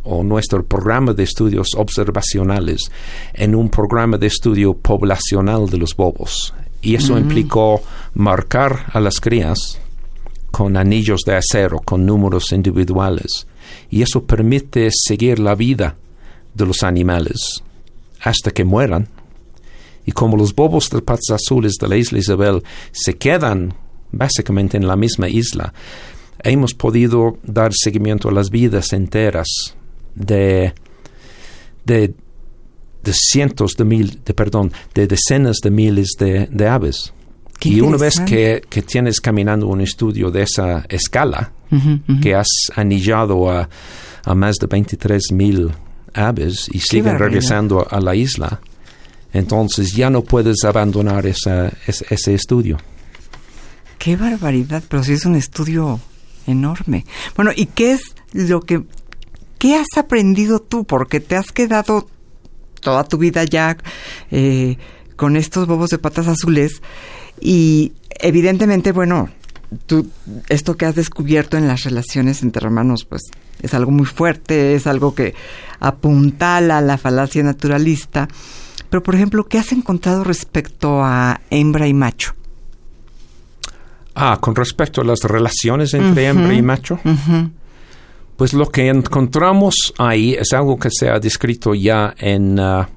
o 0.03 0.25
nuestro 0.25 0.65
programa 0.65 1.13
de 1.13 1.23
estudios 1.23 1.69
observacionales 1.77 2.91
en 3.35 3.55
un 3.55 3.69
programa 3.69 4.17
de 4.17 4.27
estudio 4.27 4.75
poblacional 4.75 5.69
de 5.69 5.77
los 5.77 5.95
bobos. 5.95 6.55
Y 6.81 6.95
eso 6.95 7.19
implicó 7.19 7.83
marcar 8.15 8.87
a 8.93 9.01
las 9.01 9.21
crías 9.21 9.81
con 10.51 10.77
anillos 10.77 11.21
de 11.27 11.37
acero, 11.37 11.81
con 11.85 12.07
números 12.07 12.53
individuales. 12.53 13.47
Y 13.91 14.03
eso 14.03 14.25
permite 14.25 14.89
seguir 14.93 15.39
la 15.39 15.55
vida 15.55 15.97
de 16.55 16.67
los 16.67 16.83
animales 16.83 17.63
hasta 18.21 18.51
que 18.51 18.65
mueran. 18.65 19.09
Y 20.07 20.13
como 20.13 20.37
los 20.37 20.55
bobos 20.55 20.89
de 20.91 21.03
patas 21.03 21.31
azules 21.31 21.75
de 21.81 21.89
la 21.89 21.97
isla 21.97 22.19
Isabel 22.19 22.63
se 22.93 23.17
quedan 23.17 23.75
básicamente 24.11 24.77
en 24.77 24.87
la 24.87 24.97
misma 24.97 25.29
isla, 25.29 25.73
hemos 26.43 26.75
podido 26.75 27.39
dar 27.43 27.73
seguimiento 27.75 28.29
a 28.29 28.33
las 28.33 28.51
vidas 28.51 28.93
enteras 28.93 29.47
de, 30.15 30.73
de, 31.85 32.15
cientos 33.13 33.75
de 33.77 33.85
mil, 33.85 34.21
de 34.25 34.35
perdón, 34.35 34.73
de 34.95 35.07
decenas 35.07 35.59
de 35.63 35.71
miles 35.71 36.11
de, 36.19 36.69
aves. 36.69 37.13
y 37.63 37.81
una 37.81 37.97
vez 37.97 38.21
que, 38.21 38.63
tienes 38.87 39.21
caminando 39.21 39.67
un 39.67 39.81
estudio 39.81 40.31
de 40.31 40.43
esa 40.43 40.85
escala, 40.89 41.53
que 42.23 42.35
has 42.35 42.49
anillado 42.75 43.51
a, 43.51 43.69
a 44.25 44.35
más 44.35 44.57
de 44.57 44.67
23 44.67 45.33
mil 45.33 45.71
aves 46.15 46.69
y 46.73 46.81
siguen 46.81 47.19
regresando 47.19 47.87
a 47.91 48.01
la 48.01 48.15
isla, 48.15 48.61
entonces 49.33 49.93
ya 49.93 50.11
no 50.11 50.23
puedes 50.23 50.65
abandonar 50.65 51.27
esa, 51.27 51.73
ese, 51.87 52.35
estudio. 52.35 52.79
Qué 53.99 54.17
barbaridad, 54.17 54.83
pero 54.89 55.03
sí 55.03 55.13
es 55.13 55.25
un 55.25 55.37
estudio 55.37 56.01
enorme. 56.47 57.05
Bueno, 57.37 57.51
¿y 57.55 57.67
qué 57.67 57.93
es 57.93 58.01
lo 58.33 58.61
que... 58.61 58.83
¿Qué 59.59 59.75
has 59.75 59.89
aprendido 59.97 60.61
tú? 60.61 60.85
Porque 60.85 61.19
te 61.19 61.35
has 61.35 61.51
quedado 61.51 62.09
toda 62.81 63.05
tu 63.05 63.19
vida 63.19 63.45
ya 63.45 63.77
eh, 64.31 64.77
con 65.17 65.37
estos 65.37 65.67
bobos 65.67 65.91
de 65.91 65.99
patas 65.99 66.29
azules 66.29 66.81
y 67.41 67.93
evidentemente, 68.21 68.93
bueno, 68.93 69.29
tú, 69.87 70.09
esto 70.49 70.77
que 70.77 70.87
has 70.87 70.95
descubierto 70.95 71.57
en 71.57 71.69
las 71.69 71.85
relaciones 71.85 72.43
entre 72.43 72.67
hermanos, 72.67 73.05
pues 73.05 73.23
es 73.63 73.75
algo 73.75 73.91
muy 73.91 74.07
fuerte, 74.07 74.75
es 74.75 74.87
algo 74.87 75.15
que 75.15 75.35
apuntala 75.81 76.81
la 76.81 76.99
falacia 76.99 77.43
naturalista. 77.43 78.29
Pero, 78.91 79.03
por 79.03 79.15
ejemplo, 79.15 79.45
¿qué 79.47 79.59
has 79.59 79.73
encontrado 79.73 80.25
respecto 80.25 81.03
a 81.03 81.41
hembra 81.51 81.87
y 81.89 81.95
macho? 81.95 82.35
Ah, 84.15 84.39
con 84.41 84.55
respecto 84.55 85.01
a 85.01 85.05
las 85.05 85.21
relaciones 85.23 85.95
entre 85.95 86.27
hembra 86.27 86.55
y 86.55 86.63
macho. 86.63 86.99
Pues 88.39 88.53
lo 88.53 88.71
que 88.71 88.87
encontramos 88.87 89.75
ahí 89.99 90.35
es 90.35 90.53
algo 90.53 90.79
que 90.79 90.91
se 90.93 91.11
ha 91.11 91.19
descrito 91.19 91.75
ya 91.75 92.15
en, 92.17 92.61
ah, 92.61 92.89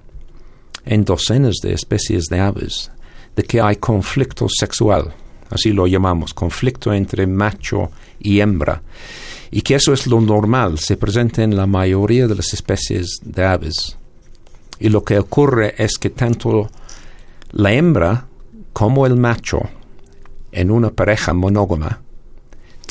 en 0.85 1.03
docenas 1.03 1.55
de 1.63 1.73
especies 1.73 2.25
de 2.25 2.39
aves, 2.39 2.91
de 3.35 3.41
que 3.41 3.59
hay 3.59 3.77
conflicto 3.77 4.47
sexual, 4.47 5.11
así 5.49 5.71
lo 5.71 5.87
llamamos, 5.87 6.35
conflicto 6.35 6.93
entre 6.93 7.25
macho 7.25 7.89
y 8.19 8.39
hembra 8.39 8.83
y 9.49 9.63
que 9.63 9.73
eso 9.73 9.93
es 9.93 10.05
lo 10.05 10.21
normal, 10.21 10.77
se 10.77 10.95
presenta 10.95 11.41
en 11.41 11.57
la 11.57 11.65
mayoría 11.65 12.27
de 12.27 12.35
las 12.35 12.53
especies 12.53 13.17
de 13.23 13.43
aves. 13.43 13.97
Y 14.79 14.89
lo 14.89 15.03
que 15.03 15.17
ocurre 15.17 15.73
es 15.75 15.97
que 15.97 16.11
tanto 16.11 16.69
la 17.51 17.73
hembra 17.73 18.27
como 18.73 19.07
el 19.07 19.17
macho 19.17 19.59
en 20.51 20.69
una 20.69 20.91
pareja 20.91 21.33
monógama 21.33 21.99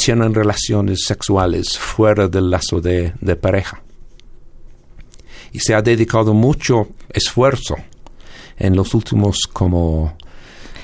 tienen 0.02 0.34
relaciones 0.34 1.04
sexuales 1.04 1.78
fuera 1.78 2.28
del 2.28 2.50
lazo 2.50 2.80
de, 2.80 3.12
de 3.20 3.36
pareja. 3.36 3.82
Y 5.52 5.58
se 5.60 5.74
ha 5.74 5.82
dedicado 5.82 6.32
mucho 6.32 6.88
esfuerzo 7.08 7.76
en 8.56 8.76
los 8.76 8.94
últimos 8.94 9.40
como 9.52 10.16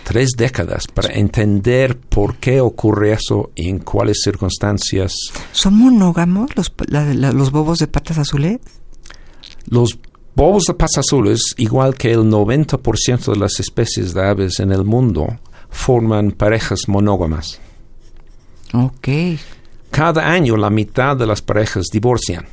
tres 0.07 0.31
décadas 0.37 0.85
para 0.87 1.15
entender 1.15 1.99
por 1.99 2.37
qué 2.37 2.61
ocurre 2.61 3.13
eso 3.13 3.51
y 3.55 3.69
en 3.69 3.81
cuáles 3.81 4.19
circunstancias. 4.23 5.13
¿Son 5.53 5.77
monógamos 5.77 6.51
los, 6.57 6.73
los 6.89 7.51
bobos 7.51 7.79
de 7.79 7.89
patas 7.89 8.19
azules? 8.19 8.59
Los 9.69 9.99
bobos 10.35 10.65
de 10.65 10.75
patas 10.75 10.99
azules, 10.99 11.41
igual 11.57 11.97
que 11.97 12.13
el 12.13 12.21
90% 12.21 13.33
de 13.33 13.39
las 13.39 13.59
especies 13.59 14.15
de 14.15 14.25
aves 14.25 14.61
en 14.61 14.71
el 14.71 14.85
mundo, 14.85 15.27
forman 15.71 16.31
parejas 16.31 16.89
monógamas. 16.89 17.61
Ok. 18.73 19.09
Cada 19.91 20.29
año 20.29 20.57
la 20.57 20.71
mitad 20.71 21.17
de 21.17 21.27
las 21.27 21.43
parejas 21.43 21.87
divorcian. 21.93 22.47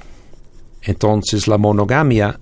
Entonces 0.82 1.47
la 1.47 1.58
monogamia 1.58 2.39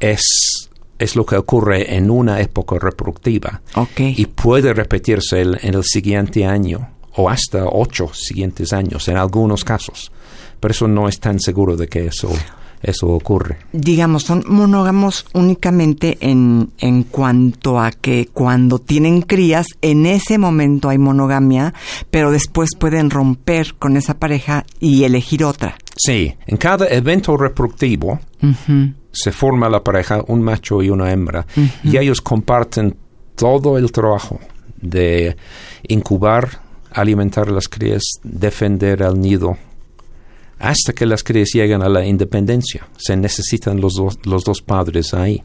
es 0.00 0.66
es 0.98 1.14
lo 1.16 1.26
que 1.26 1.36
ocurre 1.36 1.94
en 1.94 2.10
una 2.10 2.40
época 2.40 2.78
reproductiva. 2.78 3.60
Y 3.98 4.26
puede 4.26 4.72
repetirse 4.72 5.42
en 5.42 5.74
el 5.74 5.84
siguiente 5.84 6.46
año 6.46 6.88
o 7.16 7.28
hasta 7.28 7.64
ocho 7.66 8.10
siguientes 8.12 8.72
años 8.72 9.08
en 9.08 9.16
algunos 9.16 9.64
casos. 9.64 10.10
Pero 10.58 10.72
eso 10.72 10.88
no 10.88 11.08
es 11.08 11.20
tan 11.20 11.38
seguro 11.40 11.76
de 11.76 11.88
que 11.88 12.06
eso, 12.06 12.30
eso 12.86 13.08
ocurre. 13.08 13.58
Digamos, 13.72 14.22
son 14.22 14.44
monógamos 14.46 15.26
únicamente 15.34 16.18
en, 16.20 16.70
en 16.78 17.02
cuanto 17.02 17.80
a 17.80 17.90
que 17.90 18.28
cuando 18.32 18.78
tienen 18.78 19.22
crías, 19.22 19.66
en 19.82 20.06
ese 20.06 20.38
momento 20.38 20.88
hay 20.88 20.98
monogamia, 20.98 21.74
pero 22.10 22.30
después 22.30 22.70
pueden 22.78 23.10
romper 23.10 23.74
con 23.78 23.96
esa 23.96 24.14
pareja 24.18 24.64
y 24.80 25.04
elegir 25.04 25.44
otra. 25.44 25.76
Sí, 25.96 26.34
en 26.46 26.56
cada 26.56 26.86
evento 26.88 27.36
reproductivo 27.36 28.20
se 29.10 29.32
forma 29.32 29.68
la 29.68 29.82
pareja, 29.82 30.22
un 30.28 30.42
macho 30.42 30.82
y 30.82 30.90
una 30.90 31.10
hembra, 31.10 31.46
y 31.82 31.96
ellos 31.96 32.20
comparten 32.20 32.96
todo 33.34 33.78
el 33.78 33.90
trabajo 33.90 34.38
de 34.80 35.36
incubar, 35.88 36.60
alimentar 36.92 37.48
a 37.48 37.52
las 37.52 37.68
crías, 37.68 38.02
defender 38.22 39.02
al 39.02 39.20
nido, 39.20 39.56
hasta 40.58 40.92
que 40.92 41.06
las 41.06 41.22
crías 41.22 41.50
llegan 41.52 41.82
a 41.82 41.88
la 41.88 42.04
independencia. 42.06 42.88
Se 42.96 43.16
necesitan 43.16 43.80
los, 43.80 43.94
dos, 43.94 44.18
los 44.24 44.44
dos 44.44 44.62
padres 44.62 45.14
ahí. 45.14 45.42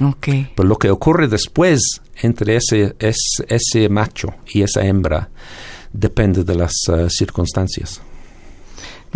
Okay. 0.00 0.50
Pero 0.54 0.68
lo 0.68 0.76
que 0.76 0.90
ocurre 0.90 1.28
después 1.28 2.02
entre 2.22 2.56
ese, 2.56 2.94
ese, 2.98 3.88
macho 3.88 4.28
y 4.46 4.62
esa 4.62 4.84
hembra 4.84 5.30
depende 5.92 6.44
de 6.44 6.54
las 6.54 6.72
eh, 6.88 7.06
circunstancias 7.08 8.02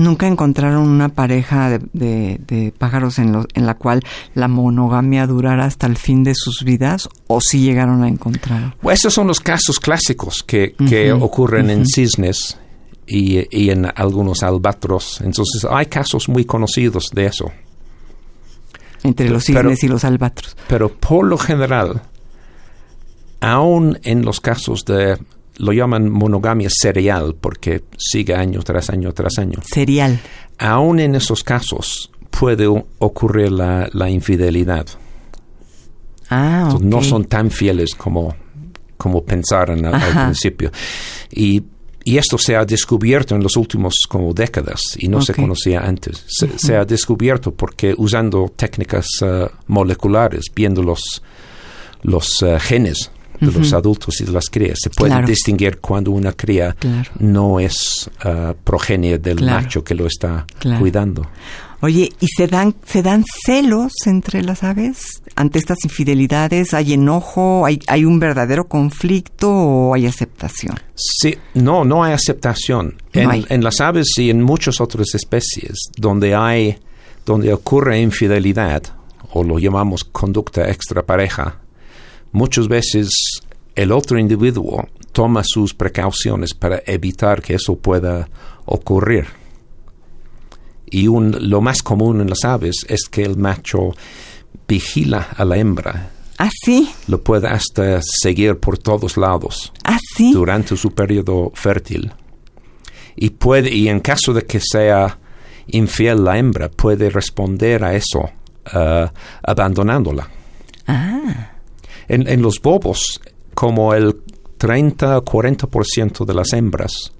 nunca 0.00 0.26
encontraron 0.26 0.88
una 0.88 1.10
pareja 1.10 1.78
de, 1.92 2.72
pájaros 2.78 3.18
en, 3.18 3.46
en, 3.54 3.66
la 3.66 3.74
cual 3.74 4.02
la 4.34 4.48
monogamia 4.48 5.26
durara 5.26 5.66
hasta 5.66 5.86
el 5.86 5.96
fin 5.96 6.24
de 6.24 6.34
sus 6.34 6.64
vidas 6.64 7.08
o 7.26 7.40
si 7.40 7.60
llegaron 7.60 8.02
a 8.02 8.08
encontrar? 8.08 8.76
Pues 8.80 9.00
esos 9.00 9.14
son 9.14 9.26
los 9.26 9.40
casos 9.40 9.78
clásicos 9.78 10.42
que, 10.42 10.74
ocurren 11.20 11.70
en 11.70 11.86
cisnes 11.86 12.58
y, 13.10 13.46
y, 13.50 13.70
en 13.70 13.86
algunos 13.94 14.42
albatros. 14.42 15.20
Entonces 15.20 15.66
hay 15.68 15.86
casos 15.86 16.28
muy 16.28 16.44
conocidos 16.44 17.06
de 17.12 17.26
eso. 17.26 17.50
Entre 19.02 19.28
los 19.28 19.44
cisnes 19.44 19.82
y 19.82 19.88
los 19.88 20.04
albatros. 20.04 20.56
Pero 20.68 20.88
por 20.88 21.26
lo 21.26 21.36
general, 21.38 22.02
aún 23.40 23.98
en 24.02 24.24
los 24.24 24.40
casos 24.40 24.84
de 24.84 25.18
lo 25.56 25.72
llaman 25.72 26.08
monogamia 26.08 26.68
serial 26.70 27.36
porque 27.38 27.84
sigue 27.98 28.34
año 28.34 28.62
tras 28.62 28.90
año 28.90 29.12
tras 29.12 29.38
año. 29.38 29.58
Serial. 29.62 30.18
Aún 30.58 31.00
en 31.00 31.14
esos 31.14 31.44
casos 31.44 32.10
puede 32.30 32.66
ocurrir 32.98 33.52
la, 33.52 34.10
infidelidad. 34.10 34.86
Ah, 36.30 36.74
No 36.80 37.02
son 37.02 37.24
tan 37.24 37.50
fieles 37.50 37.94
como, 37.94 38.34
como 38.96 39.22
pensaron 39.22 39.84
al, 39.84 40.00
principio. 40.26 40.70
Y, 41.30 41.62
esto 42.04 42.38
se 42.38 42.56
ha 42.56 42.64
descubierto 42.64 43.34
en 43.34 43.42
los 43.42 43.56
últimos 43.56 43.94
como 44.08 44.32
décadas 44.32 44.80
y 44.96 45.08
no 45.08 45.20
se 45.20 45.34
conocía 45.34 45.80
antes. 45.80 46.24
Se, 46.28 46.76
ha 46.76 46.84
descubierto 46.84 47.52
porque 47.52 47.94
usando 47.96 48.52
técnicas 48.56 49.06
uh, 49.22 49.46
moleculares, 49.66 50.46
viendo 50.54 50.82
los, 50.82 51.22
los 52.02 52.42
uh, 52.42 52.58
genes 52.58 53.10
de 53.40 53.52
los 53.52 53.72
adultos 53.72 54.20
y 54.20 54.24
de 54.24 54.32
las 54.32 54.50
crías. 54.50 54.78
Se 54.82 54.90
puede 54.90 55.22
distinguir 55.24 55.78
cuando 55.78 56.10
una 56.10 56.32
cría 56.32 56.76
no 57.18 57.58
es 57.58 58.10
uh, 58.24 58.52
progenie 58.62 59.18
del 59.18 59.42
macho 59.42 59.82
que 59.82 59.94
lo 59.94 60.06
está 60.06 60.46
cuidando. 60.78 61.26
Oye, 61.82 62.10
¿y 62.20 62.26
se 62.26 62.46
dan, 62.46 62.74
se 62.84 63.02
dan 63.02 63.24
celos 63.44 63.92
entre 64.04 64.42
las 64.42 64.62
aves 64.62 65.22
ante 65.34 65.58
estas 65.58 65.78
infidelidades? 65.84 66.74
¿Hay 66.74 66.92
enojo? 66.92 67.64
¿Hay, 67.64 67.80
hay 67.86 68.04
un 68.04 68.18
verdadero 68.18 68.68
conflicto 68.68 69.50
o 69.50 69.94
hay 69.94 70.06
aceptación? 70.06 70.78
Sí, 70.94 71.36
no, 71.54 71.84
no 71.84 72.04
hay 72.04 72.12
aceptación. 72.12 72.96
en, 73.14 73.46
en, 73.48 73.64
las 73.64 73.80
aves 73.80 74.08
y 74.18 74.28
en 74.28 74.42
muchas 74.42 74.80
otras 74.80 75.14
especies 75.14 75.78
donde 75.96 76.34
hay, 76.34 76.78
donde 77.24 77.52
ocurre 77.52 77.98
infidelidad, 77.98 78.82
o 79.32 79.42
lo 79.42 79.58
llamamos 79.58 80.04
conducta 80.04 80.68
extrapareja, 80.70 81.60
muchas 82.32 82.68
veces 82.68 83.08
el 83.74 83.90
otro 83.90 84.18
individuo 84.18 84.86
toma 85.12 85.42
sus 85.44 85.72
precauciones 85.72 86.52
para 86.52 86.82
evitar 86.84 87.40
que 87.40 87.54
eso 87.54 87.76
pueda 87.76 88.28
ocurrir 88.66 89.39
y 90.90 91.08
un, 91.08 91.36
lo 91.48 91.60
más 91.60 91.82
común 91.82 92.20
en 92.20 92.28
las 92.28 92.44
aves 92.44 92.84
es 92.88 93.08
que 93.10 93.22
el 93.22 93.36
macho 93.36 93.94
vigila 94.66 95.28
a 95.36 95.44
la 95.44 95.56
hembra. 95.56 96.10
¿Ah, 96.38 96.50
sí? 96.64 96.90
Lo 97.06 97.22
puede 97.22 97.48
hasta 97.48 98.00
seguir 98.02 98.58
por 98.58 98.78
todos 98.78 99.16
lados. 99.16 99.72
¿Ah, 99.84 99.98
sí? 100.16 100.32
Durante 100.32 100.76
su 100.76 100.92
periodo 100.92 101.52
fértil. 101.54 102.12
Y, 103.16 103.30
puede, 103.30 103.74
y 103.74 103.88
en 103.88 104.00
caso 104.00 104.32
de 104.32 104.42
que 104.42 104.60
sea 104.60 105.18
infiel 105.66 106.24
la 106.24 106.38
hembra, 106.38 106.70
puede 106.70 107.10
responder 107.10 107.84
a 107.84 107.94
eso 107.94 108.30
uh, 108.74 109.06
abandonándola. 109.42 110.28
Ah. 110.86 111.52
En, 112.08 112.26
en 112.26 112.42
los 112.42 112.60
bobos, 112.60 113.20
como 113.54 113.92
el 113.92 114.16
30-40% 114.58 116.24
de 116.24 116.34
las 116.34 116.52
hembras 116.52 117.12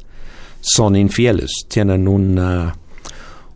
son 0.61 0.97
infieles, 0.97 1.51
tienen 1.69 2.09
una 2.09 2.75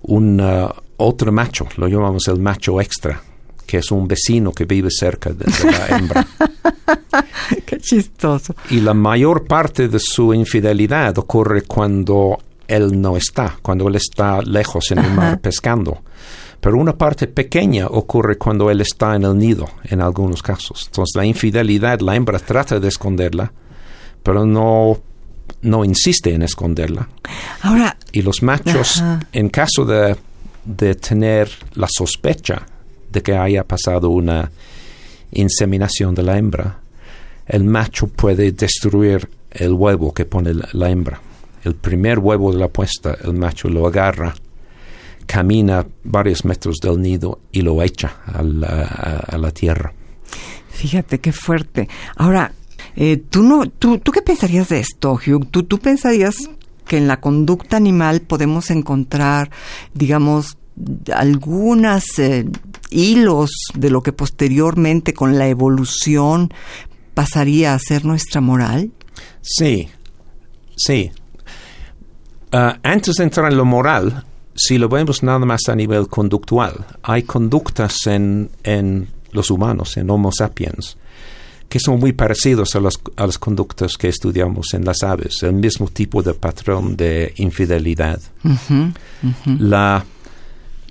un 0.05 0.41
uh, 0.41 0.69
otro 0.97 1.33
macho, 1.33 1.67
lo 1.77 1.89
llamamos 1.89 2.29
el 2.29 2.39
macho 2.39 2.81
extra, 2.81 3.21
que 3.67 3.79
es 3.79 3.91
un 3.91 4.07
vecino 4.07 4.53
que 4.53 4.65
vive 4.65 4.91
cerca 4.91 5.31
de, 5.31 5.47
la 5.65 5.97
hembra. 5.97 6.27
Qué 7.67 7.79
chistoso. 7.79 8.55
Y 8.71 8.81
la 8.81 8.95
mayor 8.95 9.47
parte 9.47 9.89
de 9.89 9.99
su 9.99 10.33
infidelidad 10.35 11.19
ocurre 11.19 11.63
cuando 11.63 12.39
él 12.67 13.01
no 13.01 13.17
está, 13.17 13.59
cuando 13.63 13.89
él 13.89 13.97
está 13.97 14.41
lejos 14.43 14.91
en 14.91 14.99
el 14.99 15.13
mar 15.13 15.41
pescando. 15.41 16.03
Pero 16.61 16.79
una 16.79 16.97
parte 16.97 17.27
pequeña 17.27 17.87
ocurre 17.87 18.39
cuando 18.39 18.71
él 18.71 18.81
está 18.81 19.17
en 19.17 19.25
el 19.25 19.37
nido, 19.37 19.67
en 19.85 20.01
algunos 20.01 20.43
casos. 20.43 20.85
Entonces 20.87 21.15
la 21.15 21.27
infidelidad, 21.27 22.01
la 22.01 22.17
hembra 22.17 22.39
trata 22.39 22.81
de 22.81 22.89
esconderla, 22.89 23.53
pero 24.23 24.47
no 24.47 24.99
no 25.63 25.85
insiste 25.85 26.35
en 26.35 26.43
esconderla. 26.43 27.09
Ahora. 27.63 27.97
Y 28.13 28.23
los 28.23 28.43
machos, 28.43 29.03
en 29.33 29.49
caso 29.49 29.85
de, 29.85 30.17
de 30.65 30.95
tener 30.95 31.51
la 31.75 31.89
sospecha 31.91 32.67
de 33.11 33.23
que 33.23 33.35
haya 33.37 33.65
pasado 33.65 34.11
una 34.11 34.51
inseminación 35.33 36.15
de 36.15 36.23
la 36.23 36.39
hembra, 36.39 36.79
el 37.47 37.65
macho 37.65 38.07
puede 38.07 38.53
destruir 38.53 39.29
el 39.51 39.73
huevo 39.73 40.13
que 40.13 40.25
pone 40.25 40.53
la, 40.55 40.91
hembra. 40.91 41.21
El 41.63 41.75
primer 41.75 42.19
huevo 42.19 42.53
de 42.53 42.59
la 42.59 42.69
puesta, 42.69 43.17
el 43.23 43.35
macho 43.35 43.69
lo 43.69 43.87
agarra, 43.87 44.35
camina 45.27 45.87
varios 46.03 46.45
metros 46.45 46.77
del 46.83 47.01
nido 47.01 47.41
y 47.53 47.63
lo 47.63 47.83
echa 47.83 48.17
a 48.27 48.43
la, 48.43 48.83
a 49.27 49.39
la 49.39 49.51
tierra. 49.51 49.93
Fíjate 50.71 51.21
qué 51.21 51.33
fuerte. 51.33 51.89
Ahora, 52.17 52.53
eh, 52.97 53.17
¿tú, 53.17 53.43
no, 53.43 53.69
tú, 53.69 53.99
¿Tú 53.99 54.13
qué 54.13 54.23
pensarías 54.23 54.69
de 54.69 54.81
esto, 54.81 55.13
Hugh? 55.13 55.47
¿Tú, 55.51 55.63
¿Tú 55.65 55.79
pensarías 55.79 56.37
que 56.87 56.99
en 56.99 57.09
la 57.09 57.21
conducta 57.21 57.77
animal 57.77 58.21
podemos 58.21 58.71
encontrar, 58.71 59.51
digamos, 59.95 60.59
algunas 61.15 62.05
eh, 62.19 62.47
hilos 62.91 63.51
de 63.75 63.91
lo 63.91 64.03
que 64.03 64.13
posteriormente 64.13 65.15
con 65.15 65.39
la 65.39 65.49
evolución 65.49 66.53
pasaría 67.15 67.75
a 67.75 67.79
ser 67.79 68.05
nuestra 68.05 68.41
moral? 68.41 68.91
Sí, 69.41 69.89
sí. 70.77 71.11
Ah, 72.53 72.79
antes 72.83 73.17
de 73.17 73.25
entrar 73.25 73.51
en 73.51 73.59
lo 73.59 73.65
moral, 73.65 74.25
si 74.55 74.79
lo 74.79 74.89
vemos 74.89 75.23
nada 75.23 75.41
más 75.41 75.69
a 75.69 75.75
nivel 75.75 76.09
conductual, 76.09 76.87
hay 77.03 77.25
conductas 77.25 78.07
en, 78.07 78.51
en 78.63 79.09
los 79.33 79.51
humanos, 79.51 79.97
en 79.97 80.11
Homo 80.11 80.31
sapiens, 80.31 80.97
que 81.75 81.81
son 81.81 81.99
muy 81.99 82.13
parecidos 82.13 82.77
a, 82.77 82.79
los, 82.79 83.01
a 83.17 83.27
las 83.27 83.37
conductas 83.37 83.97
que 83.97 84.07
estudiamos 84.07 84.75
en 84.75 84.85
las 84.85 85.03
aves, 85.03 85.43
el 85.43 85.55
mismo 85.55 85.89
tipo 85.89 86.23
de 86.23 86.33
patrón 86.33 86.97
de 86.97 87.33
infidelidad. 87.39 88.21
La, 89.59 90.07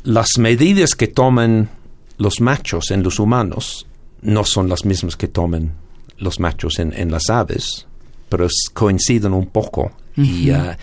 las 0.04 0.28
medidas 0.38 0.94
que 0.94 1.08
toman 1.08 1.70
los 2.18 2.42
machos 2.42 2.92
en 2.92 3.02
los 3.02 3.20
humanos 3.20 3.88
no 4.24 4.44
son 4.44 4.68
las 4.68 4.84
mismas 4.84 5.16
que 5.16 5.30
toman 5.30 5.72
los 6.18 6.42
machos 6.42 6.80
en, 6.80 6.92
en 6.92 7.12
las 7.12 7.30
aves, 7.30 7.88
pero 8.28 8.46
coinciden 8.74 9.32
un 9.32 9.46
poco 9.46 9.94
y, 10.18 10.52
uh, 10.52 10.74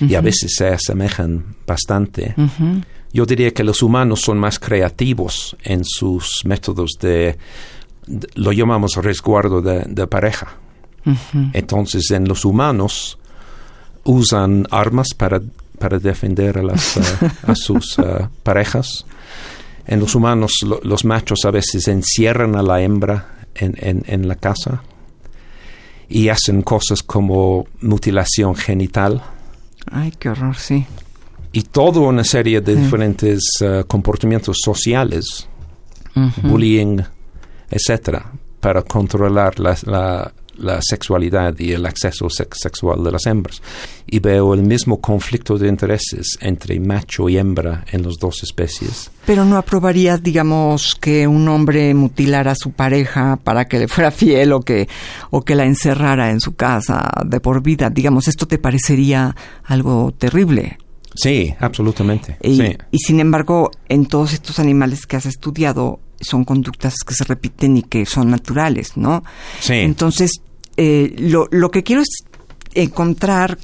y, 0.00 0.14
a 0.14 0.22
veces 0.22 0.54
se 0.56 0.68
asemejan 0.68 1.54
bastante. 1.66 2.34
Yo 3.12 3.26
diría 3.26 3.50
que 3.50 3.62
los 3.62 3.82
humanos 3.82 4.22
son 4.22 4.38
más 4.38 4.58
creativos 4.58 5.54
en 5.62 5.84
sus 5.84 6.40
métodos 6.46 6.92
de 6.98 7.36
lo 8.34 8.52
llamamos 8.52 8.96
resguardo 8.96 9.60
de, 9.62 10.06
pareja. 10.06 10.48
Entonces, 11.52 12.10
en 12.10 12.28
los 12.28 12.44
humanos 12.44 13.18
usan 14.04 14.66
armas 14.70 15.08
para, 15.16 15.40
para 15.78 15.98
defender 15.98 16.58
a, 16.58 16.62
las, 16.62 16.96
eh, 16.96 17.30
a 17.46 17.54
sus 17.54 17.98
eh, 17.98 18.28
parejas. 18.42 19.06
En 19.86 20.00
los 20.00 20.14
humanos, 20.14 20.52
los 20.82 21.04
machos 21.04 21.44
a 21.44 21.50
veces 21.50 21.88
encierran 21.88 22.54
a 22.54 22.62
la 22.62 22.80
hembra 22.80 23.46
en, 23.54 23.74
en, 23.78 24.04
en, 24.06 24.28
la 24.28 24.36
casa 24.36 24.82
y 26.08 26.28
hacen 26.28 26.62
cosas 26.62 27.02
como 27.02 27.66
mutilación 27.80 28.54
genital. 28.54 29.22
Ay, 29.90 30.12
qué 30.18 30.28
horror, 30.28 30.56
sí. 30.56 30.86
Y 31.52 31.62
toda 31.62 32.00
una 32.00 32.22
serie 32.22 32.60
de 32.60 32.76
diferentes 32.76 33.40
eh, 33.60 33.82
comportamientos 33.86 34.58
sociales, 34.62 35.48
bullying, 36.42 36.98
etcétera, 37.70 38.32
para 38.60 38.82
controlar 38.82 39.58
la, 39.58 39.76
la, 40.58 40.80
sexualidad 40.82 41.58
y 41.58 41.72
el 41.72 41.86
acceso 41.86 42.28
sexual 42.28 43.02
de 43.02 43.12
las 43.12 43.24
hembras. 43.26 43.62
Y 44.06 44.18
veo 44.18 44.52
el 44.52 44.62
mismo 44.62 45.00
conflicto 45.00 45.56
de 45.56 45.68
intereses 45.68 46.36
entre 46.40 46.78
macho 46.78 47.28
y 47.28 47.38
hembra 47.38 47.84
en 47.90 48.02
las 48.02 48.16
dos 48.20 48.42
especies. 48.42 49.10
Pero 49.24 49.44
no 49.44 49.56
aprobarías, 49.56 50.22
digamos, 50.22 50.94
que 50.94 51.26
un 51.26 51.48
hombre 51.48 51.94
mutilara 51.94 52.52
a 52.52 52.56
su 52.56 52.72
pareja 52.72 53.38
para 53.42 53.64
que 53.66 53.78
le 53.78 53.88
fuera 53.88 54.10
fiel 54.10 54.52
o 54.52 54.60
que, 54.60 54.88
o 55.30 55.42
que 55.42 55.54
la 55.54 55.64
encerrara 55.64 56.30
en 56.30 56.40
su 56.40 56.54
casa 56.54 57.10
de 57.24 57.40
por 57.40 57.62
vida. 57.62 57.88
Digamos, 57.88 58.28
esto 58.28 58.46
te 58.46 58.58
parecería 58.58 59.34
algo 59.64 60.12
terrible. 60.12 60.76
Sí, 61.14 61.54
absolutamente. 61.58 62.36
Y, 62.42 62.62
y 62.90 62.98
sin 62.98 63.20
embargo, 63.20 63.70
en 63.88 64.06
todos 64.06 64.32
estos 64.32 64.58
animales 64.58 65.06
que 65.06 65.16
has 65.16 65.26
estudiado, 65.26 66.00
son 66.20 66.44
conductas 66.44 66.94
que 67.06 67.14
se 67.14 67.24
repiten 67.24 67.76
y 67.76 67.82
que 67.82 68.06
son 68.06 68.30
naturales, 68.30 68.96
¿no? 68.96 69.22
Sí. 69.60 69.74
Entonces, 69.74 70.42
eh, 70.76 71.14
lo, 71.18 71.48
lo 71.50 71.70
que 71.70 71.82
quiero 71.82 72.02
es 72.02 72.24
encontrar 72.74 73.58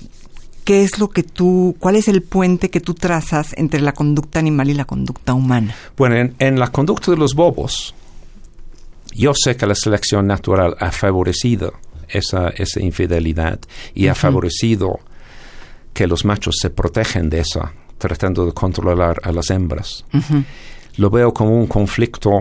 qué 0.65 0.83
es 0.83 0.99
lo 0.99 1.09
que 1.11 1.23
tú, 1.23 1.77
cuál 1.79 1.97
es 1.97 2.09
el 2.09 2.23
puente 2.23 2.71
que 2.71 2.81
tú 2.81 2.95
trazas 2.95 3.55
entre 3.57 3.81
la 3.81 3.93
conducta 3.93 4.41
animal 4.41 4.69
y 4.69 4.75
la 4.75 4.85
conducta 4.85 5.33
humana. 5.33 5.75
Bueno, 5.97 6.33
en, 6.39 6.59
la 6.59 6.73
conducta 6.73 7.13
de 7.13 7.17
los 7.17 7.35
bobos, 7.35 7.95
yo 9.15 9.33
sé 9.33 9.57
que 9.57 9.67
la 9.67 9.77
selección 9.77 10.27
natural 10.27 10.77
ha 10.81 10.91
favorecido 10.91 11.75
esa, 12.09 12.49
esa 12.49 12.81
infidelidad 12.81 13.61
y 13.95 14.09
ha 14.09 14.15
favorecido 14.17 14.99
que 15.95 16.09
los 16.09 16.25
machos 16.25 16.57
se 16.61 16.71
protegen 16.71 17.31
de 17.31 17.41
eso, 17.41 17.71
tratando 17.99 18.45
de 18.45 18.53
controlar 18.53 19.21
a 19.23 19.31
las 19.31 19.51
hembras 19.51 20.05
lo 20.99 21.11
veo 21.11 21.33
como 21.33 21.59
un 21.59 21.67
conflicto 21.67 22.41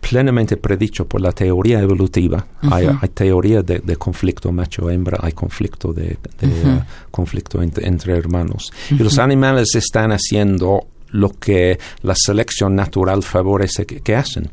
plenamente 0.00 0.56
predicho 0.56 1.06
por 1.06 1.20
la 1.20 1.32
teoría 1.32 1.80
evolutiva. 1.80 2.44
hay, 2.62 2.88
teoría 3.14 3.62
de, 3.62 3.96
conflicto 3.96 4.50
macho-hembra, 4.50 5.18
hay 5.22 5.32
conflicto 5.32 5.92
de, 5.92 6.18
uh, 6.42 6.80
conflicto 7.10 7.60
entre 7.62 8.16
hermanos. 8.16 8.72
Y 8.90 8.96
los 8.96 9.18
animales 9.18 9.74
están 9.74 10.10
haciendo 10.10 10.86
lo 11.12 11.30
que 11.30 11.78
la 12.02 12.14
selección 12.16 12.74
natural 12.74 13.22
favorece 13.22 13.84
que, 13.84 14.16
hacen. 14.16 14.50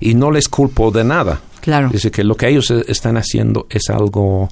Y 0.00 0.14
no 0.14 0.30
les 0.30 0.48
culpo 0.48 0.90
de 0.90 1.04
nada. 1.04 1.40
Claro. 1.60 1.90
Dice 1.90 2.10
que 2.10 2.24
lo 2.24 2.36
que 2.36 2.48
ellos 2.48 2.70
están 2.70 3.16
haciendo 3.16 3.66
es 3.70 3.90
algo 3.90 4.48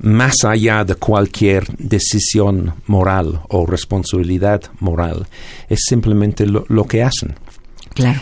más 0.00 0.44
allá 0.44 0.84
de 0.84 0.94
cualquier 0.94 1.66
decisión 1.76 2.74
moral 2.86 3.42
o 3.48 3.66
responsabilidad 3.66 4.62
moral. 4.80 5.26
Es 5.68 5.80
simplemente 5.88 6.46
lo, 6.46 6.84
que 6.86 7.02
hacen. 7.02 7.34
Claro. 7.94 8.20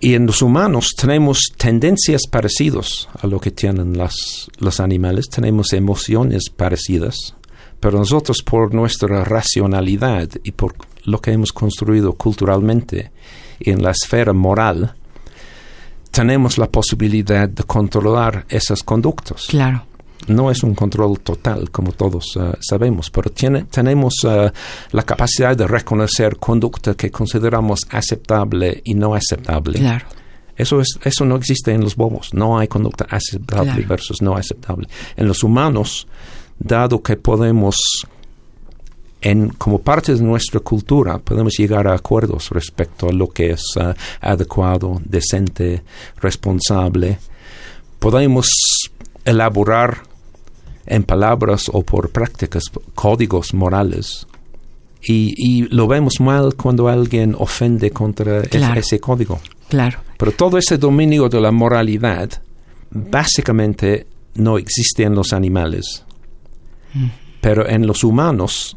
Y 0.00 0.14
en 0.14 0.26
los 0.26 0.42
humanos 0.42 0.90
tenemos 0.96 1.52
tendencias 1.56 2.22
parecidas 2.28 3.08
a 3.20 3.26
lo 3.26 3.40
que 3.40 3.50
tienen 3.50 3.96
las, 3.96 4.50
los 4.58 4.80
animales, 4.80 5.28
tenemos 5.28 5.72
emociones 5.72 6.50
parecidas, 6.50 7.34
pero 7.78 7.98
nosotros 7.98 8.42
por 8.42 8.74
nuestra 8.74 9.24
racionalidad 9.24 10.28
y 10.42 10.52
por 10.52 10.74
lo 11.04 11.20
que 11.20 11.32
hemos 11.32 11.52
construido 11.52 12.14
culturalmente 12.14 13.10
en 13.60 13.82
la 13.82 13.92
esfera 13.92 14.32
moral, 14.32 14.94
tenemos 16.10 16.58
la 16.58 16.68
posibilidad 16.68 17.48
de 17.48 17.62
controlar 17.64 18.44
esas 18.48 18.82
conductas. 18.82 19.46
Claro. 19.46 19.86
No 20.28 20.50
es 20.50 20.62
un 20.62 20.74
control 20.74 21.20
total, 21.20 21.70
como 21.70 21.92
todos 21.92 22.36
uh, 22.36 22.52
sabemos, 22.60 23.10
pero 23.10 23.30
tiene, 23.30 23.64
tenemos 23.64 24.14
uh, 24.24 24.50
la 24.92 25.02
capacidad 25.02 25.56
de 25.56 25.66
reconocer 25.66 26.36
conducta 26.36 26.94
que 26.94 27.10
consideramos 27.10 27.80
aceptable 27.90 28.80
y 28.84 28.94
no 28.94 29.14
aceptable. 29.14 29.80
Claro. 29.80 30.06
Eso, 30.56 30.80
es, 30.80 30.98
eso 31.02 31.24
no 31.24 31.36
existe 31.36 31.72
en 31.72 31.80
los 31.80 31.96
bobos. 31.96 32.34
No 32.34 32.58
hay 32.58 32.68
conducta 32.68 33.06
aceptable 33.10 33.72
Claro. 33.72 33.88
versus 33.88 34.22
no 34.22 34.36
aceptable. 34.36 34.86
En 35.16 35.26
los 35.26 35.42
humanos, 35.42 36.06
dado 36.58 37.02
que 37.02 37.16
podemos, 37.16 37.76
en, 39.22 39.48
como 39.48 39.80
parte 39.80 40.14
de 40.14 40.22
nuestra 40.22 40.60
cultura, 40.60 41.18
podemos 41.18 41.54
llegar 41.58 41.88
a 41.88 41.94
acuerdos 41.94 42.50
respecto 42.50 43.08
a 43.08 43.12
lo 43.12 43.28
que 43.28 43.50
es 43.50 43.64
uh, 43.76 43.92
adecuado, 44.20 45.00
decente, 45.04 45.82
responsable, 46.20 47.18
podemos 47.98 48.46
elaborar 49.24 50.02
en 50.86 51.04
palabras 51.04 51.70
o 51.72 51.82
por 51.82 52.10
prácticas 52.10 52.64
códigos 52.94 53.54
morales. 53.54 54.26
Y, 55.04 55.34
y 55.36 55.62
lo 55.68 55.86
vemos 55.88 56.20
mal 56.20 56.54
cuando 56.54 56.88
alguien 56.88 57.34
ofende 57.38 57.90
contra 57.90 58.42
Claro. 58.42 58.78
ese 58.80 59.00
código. 59.00 59.40
Claro. 59.68 59.98
Pero 60.16 60.32
todo 60.32 60.58
ese 60.58 60.78
dominio 60.78 61.28
de 61.28 61.40
la 61.40 61.50
moralidad 61.50 62.30
básicamente 62.90 64.06
no 64.34 64.58
existe 64.58 65.02
en 65.02 65.14
los 65.14 65.32
animales. 65.32 66.04
Pero 67.40 67.68
en 67.68 67.86
los 67.86 68.04
humanos 68.04 68.76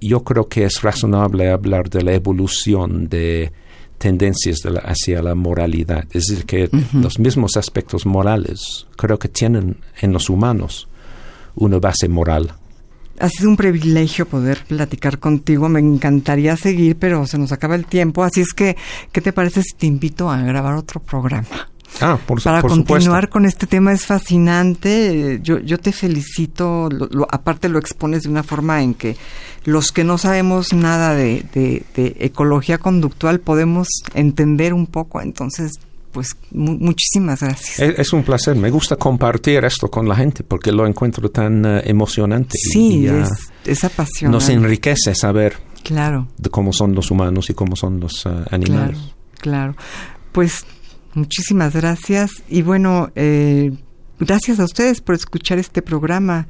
yo 0.00 0.22
creo 0.24 0.48
que 0.48 0.64
es 0.64 0.82
razonable 0.82 1.50
hablar 1.50 1.88
de 1.90 2.02
la 2.02 2.12
evolución 2.14 3.08
de 3.08 3.52
tendencias 3.98 4.58
de 4.58 4.70
la- 4.72 4.80
hacia 4.80 5.22
la 5.22 5.34
moralidad. 5.34 6.04
Es 6.12 6.26
decir, 6.26 6.44
que 6.44 6.68
los 6.92 7.18
mismos 7.18 7.56
aspectos 7.56 8.04
morales 8.04 8.86
creo 8.96 9.18
que 9.18 9.28
tienen 9.28 9.78
en 10.00 10.12
los 10.12 10.28
humanos 10.28 10.88
una 11.56 11.78
base 11.78 12.08
moral. 12.08 12.54
Ha 13.18 13.28
sido 13.30 13.48
un 13.48 13.56
privilegio 13.56 14.26
poder 14.26 14.62
platicar 14.68 15.18
contigo. 15.18 15.68
Me 15.70 15.80
encantaría 15.80 16.56
seguir, 16.56 16.96
pero 16.96 17.26
se 17.26 17.38
nos 17.38 17.50
acaba 17.50 17.74
el 17.74 17.86
tiempo. 17.86 18.22
Así 18.22 18.42
es 18.42 18.52
que, 18.52 18.76
¿qué 19.10 19.20
te 19.22 19.32
parece 19.32 19.62
si 19.62 19.74
te 19.74 19.86
invito 19.86 20.30
a 20.30 20.40
grabar 20.42 20.74
otro 20.74 21.00
programa? 21.00 21.48
Ah, 22.02 22.18
por, 22.26 22.42
Para 22.42 22.60
por 22.60 22.70
continuar 22.72 23.22
supuesto. 23.22 23.30
con 23.30 23.46
este 23.46 23.66
tema 23.66 23.92
es 23.94 24.04
fascinante. 24.04 25.40
Yo, 25.42 25.58
yo 25.60 25.78
te 25.78 25.92
felicito. 25.92 26.88
Lo- 26.90 27.08
lo- 27.10 27.26
aparte 27.30 27.68
lo 27.70 27.78
expones 27.78 28.24
de 28.24 28.28
una 28.28 28.42
forma 28.42 28.82
en 28.82 28.92
que 28.92 29.16
los 29.64 29.92
que 29.92 30.04
no 30.04 30.18
sabemos 30.18 30.74
nada 30.74 31.14
de, 31.14 31.42
de- 31.54 31.84
de 31.94 32.16
ecología 32.20 32.76
conductual 32.78 33.40
podemos 33.40 33.88
entender 34.14 34.74
un 34.74 34.86
poco. 34.86 35.22
Entonces, 35.22 35.72
pues 36.16 36.34
mu- 36.50 36.78
muchísimas 36.78 37.40
gracias. 37.42 37.78
Es, 37.78 37.98
es 37.98 38.12
un 38.14 38.22
placer. 38.22 38.56
Me 38.56 38.70
gusta 38.70 38.96
compartir 38.96 39.62
esto 39.66 39.90
con 39.90 40.08
la 40.08 40.16
gente 40.16 40.44
porque 40.44 40.72
lo 40.72 40.86
encuentro 40.86 41.30
tan 41.30 41.62
eh, 41.66 41.82
emocionante. 41.84 42.56
sí, 42.58 43.00
y, 43.00 43.08
ah, 43.08 43.22
es, 43.22 43.52
es 43.70 43.84
apasionante. 43.84 44.34
nos 44.34 44.48
enriquece 44.48 45.14
saber 45.14 45.58
Claro. 45.84 46.28
de 46.38 46.48
cómo 46.48 46.72
son 46.72 46.94
los 46.94 47.10
humanos 47.10 47.50
y 47.50 47.54
cómo 47.54 47.76
son 47.76 48.00
los 48.00 48.24
ah, 48.24 48.46
animales. 48.50 48.96
Claro, 48.96 49.74
claro. 49.74 49.76
Pues 50.32 50.64
muchísimas 51.12 51.74
gracias 51.74 52.30
y 52.48 52.62
bueno, 52.62 53.10
eh, 53.14 53.72
gracias 54.18 54.58
a 54.58 54.64
ustedes 54.64 55.02
por 55.02 55.14
escuchar 55.16 55.58
este 55.58 55.82
programa 55.82 56.48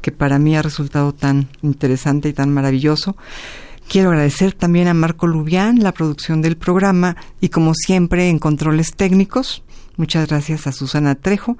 que 0.00 0.12
para 0.12 0.38
mí 0.38 0.56
ha 0.56 0.62
resultado 0.62 1.12
tan 1.12 1.48
interesante 1.62 2.28
y 2.28 2.32
tan 2.32 2.54
maravilloso. 2.54 3.16
Quiero 3.88 4.10
agradecer 4.10 4.52
también 4.52 4.86
a 4.86 4.92
Marco 4.92 5.26
Lubián 5.26 5.82
la 5.82 5.92
producción 5.92 6.42
del 6.42 6.58
programa 6.58 7.16
y 7.40 7.48
como 7.48 7.72
siempre 7.72 8.28
en 8.28 8.38
controles 8.38 8.94
técnicos. 8.94 9.62
Muchas 9.96 10.28
gracias 10.28 10.66
a 10.66 10.72
Susana 10.72 11.14
Trejo. 11.14 11.56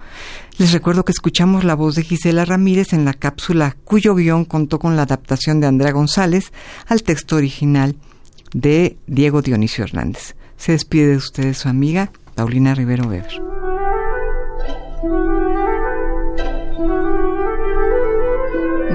Les 0.59 0.73
recuerdo 0.73 1.07
que 1.07 1.13
escuchamos 1.13 1.65
la 1.65 1.75
voz 1.75 1.95
de 1.95 2.03
Gisela 2.03 2.45
Ramírez 2.45 2.93
en 2.93 3.07
la 3.07 3.15
cápsula 3.15 3.77
cuyo 3.83 4.15
guion 4.15 4.45
contó 4.45 4.79
con 4.79 4.95
la 4.95 5.03
adaptación 5.03 5.61
de 5.61 5.69
Andrea 5.69 5.93
González 5.93 6.53
al 6.87 7.03
texto 7.03 7.37
original 7.37 7.97
de 8.53 8.99
Diego 9.07 9.41
Dionisio 9.41 9.85
Hernández. 9.85 10.37
Se 10.59 10.73
despide 10.73 11.07
de 11.07 11.17
ustedes 11.17 11.57
su 11.57 11.69
amiga 11.71 12.13
Paulina 12.35 12.75
Rivero 12.75 13.09
Weber. 13.09 13.43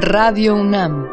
Radio 0.01 0.55
UNAM 0.55 1.12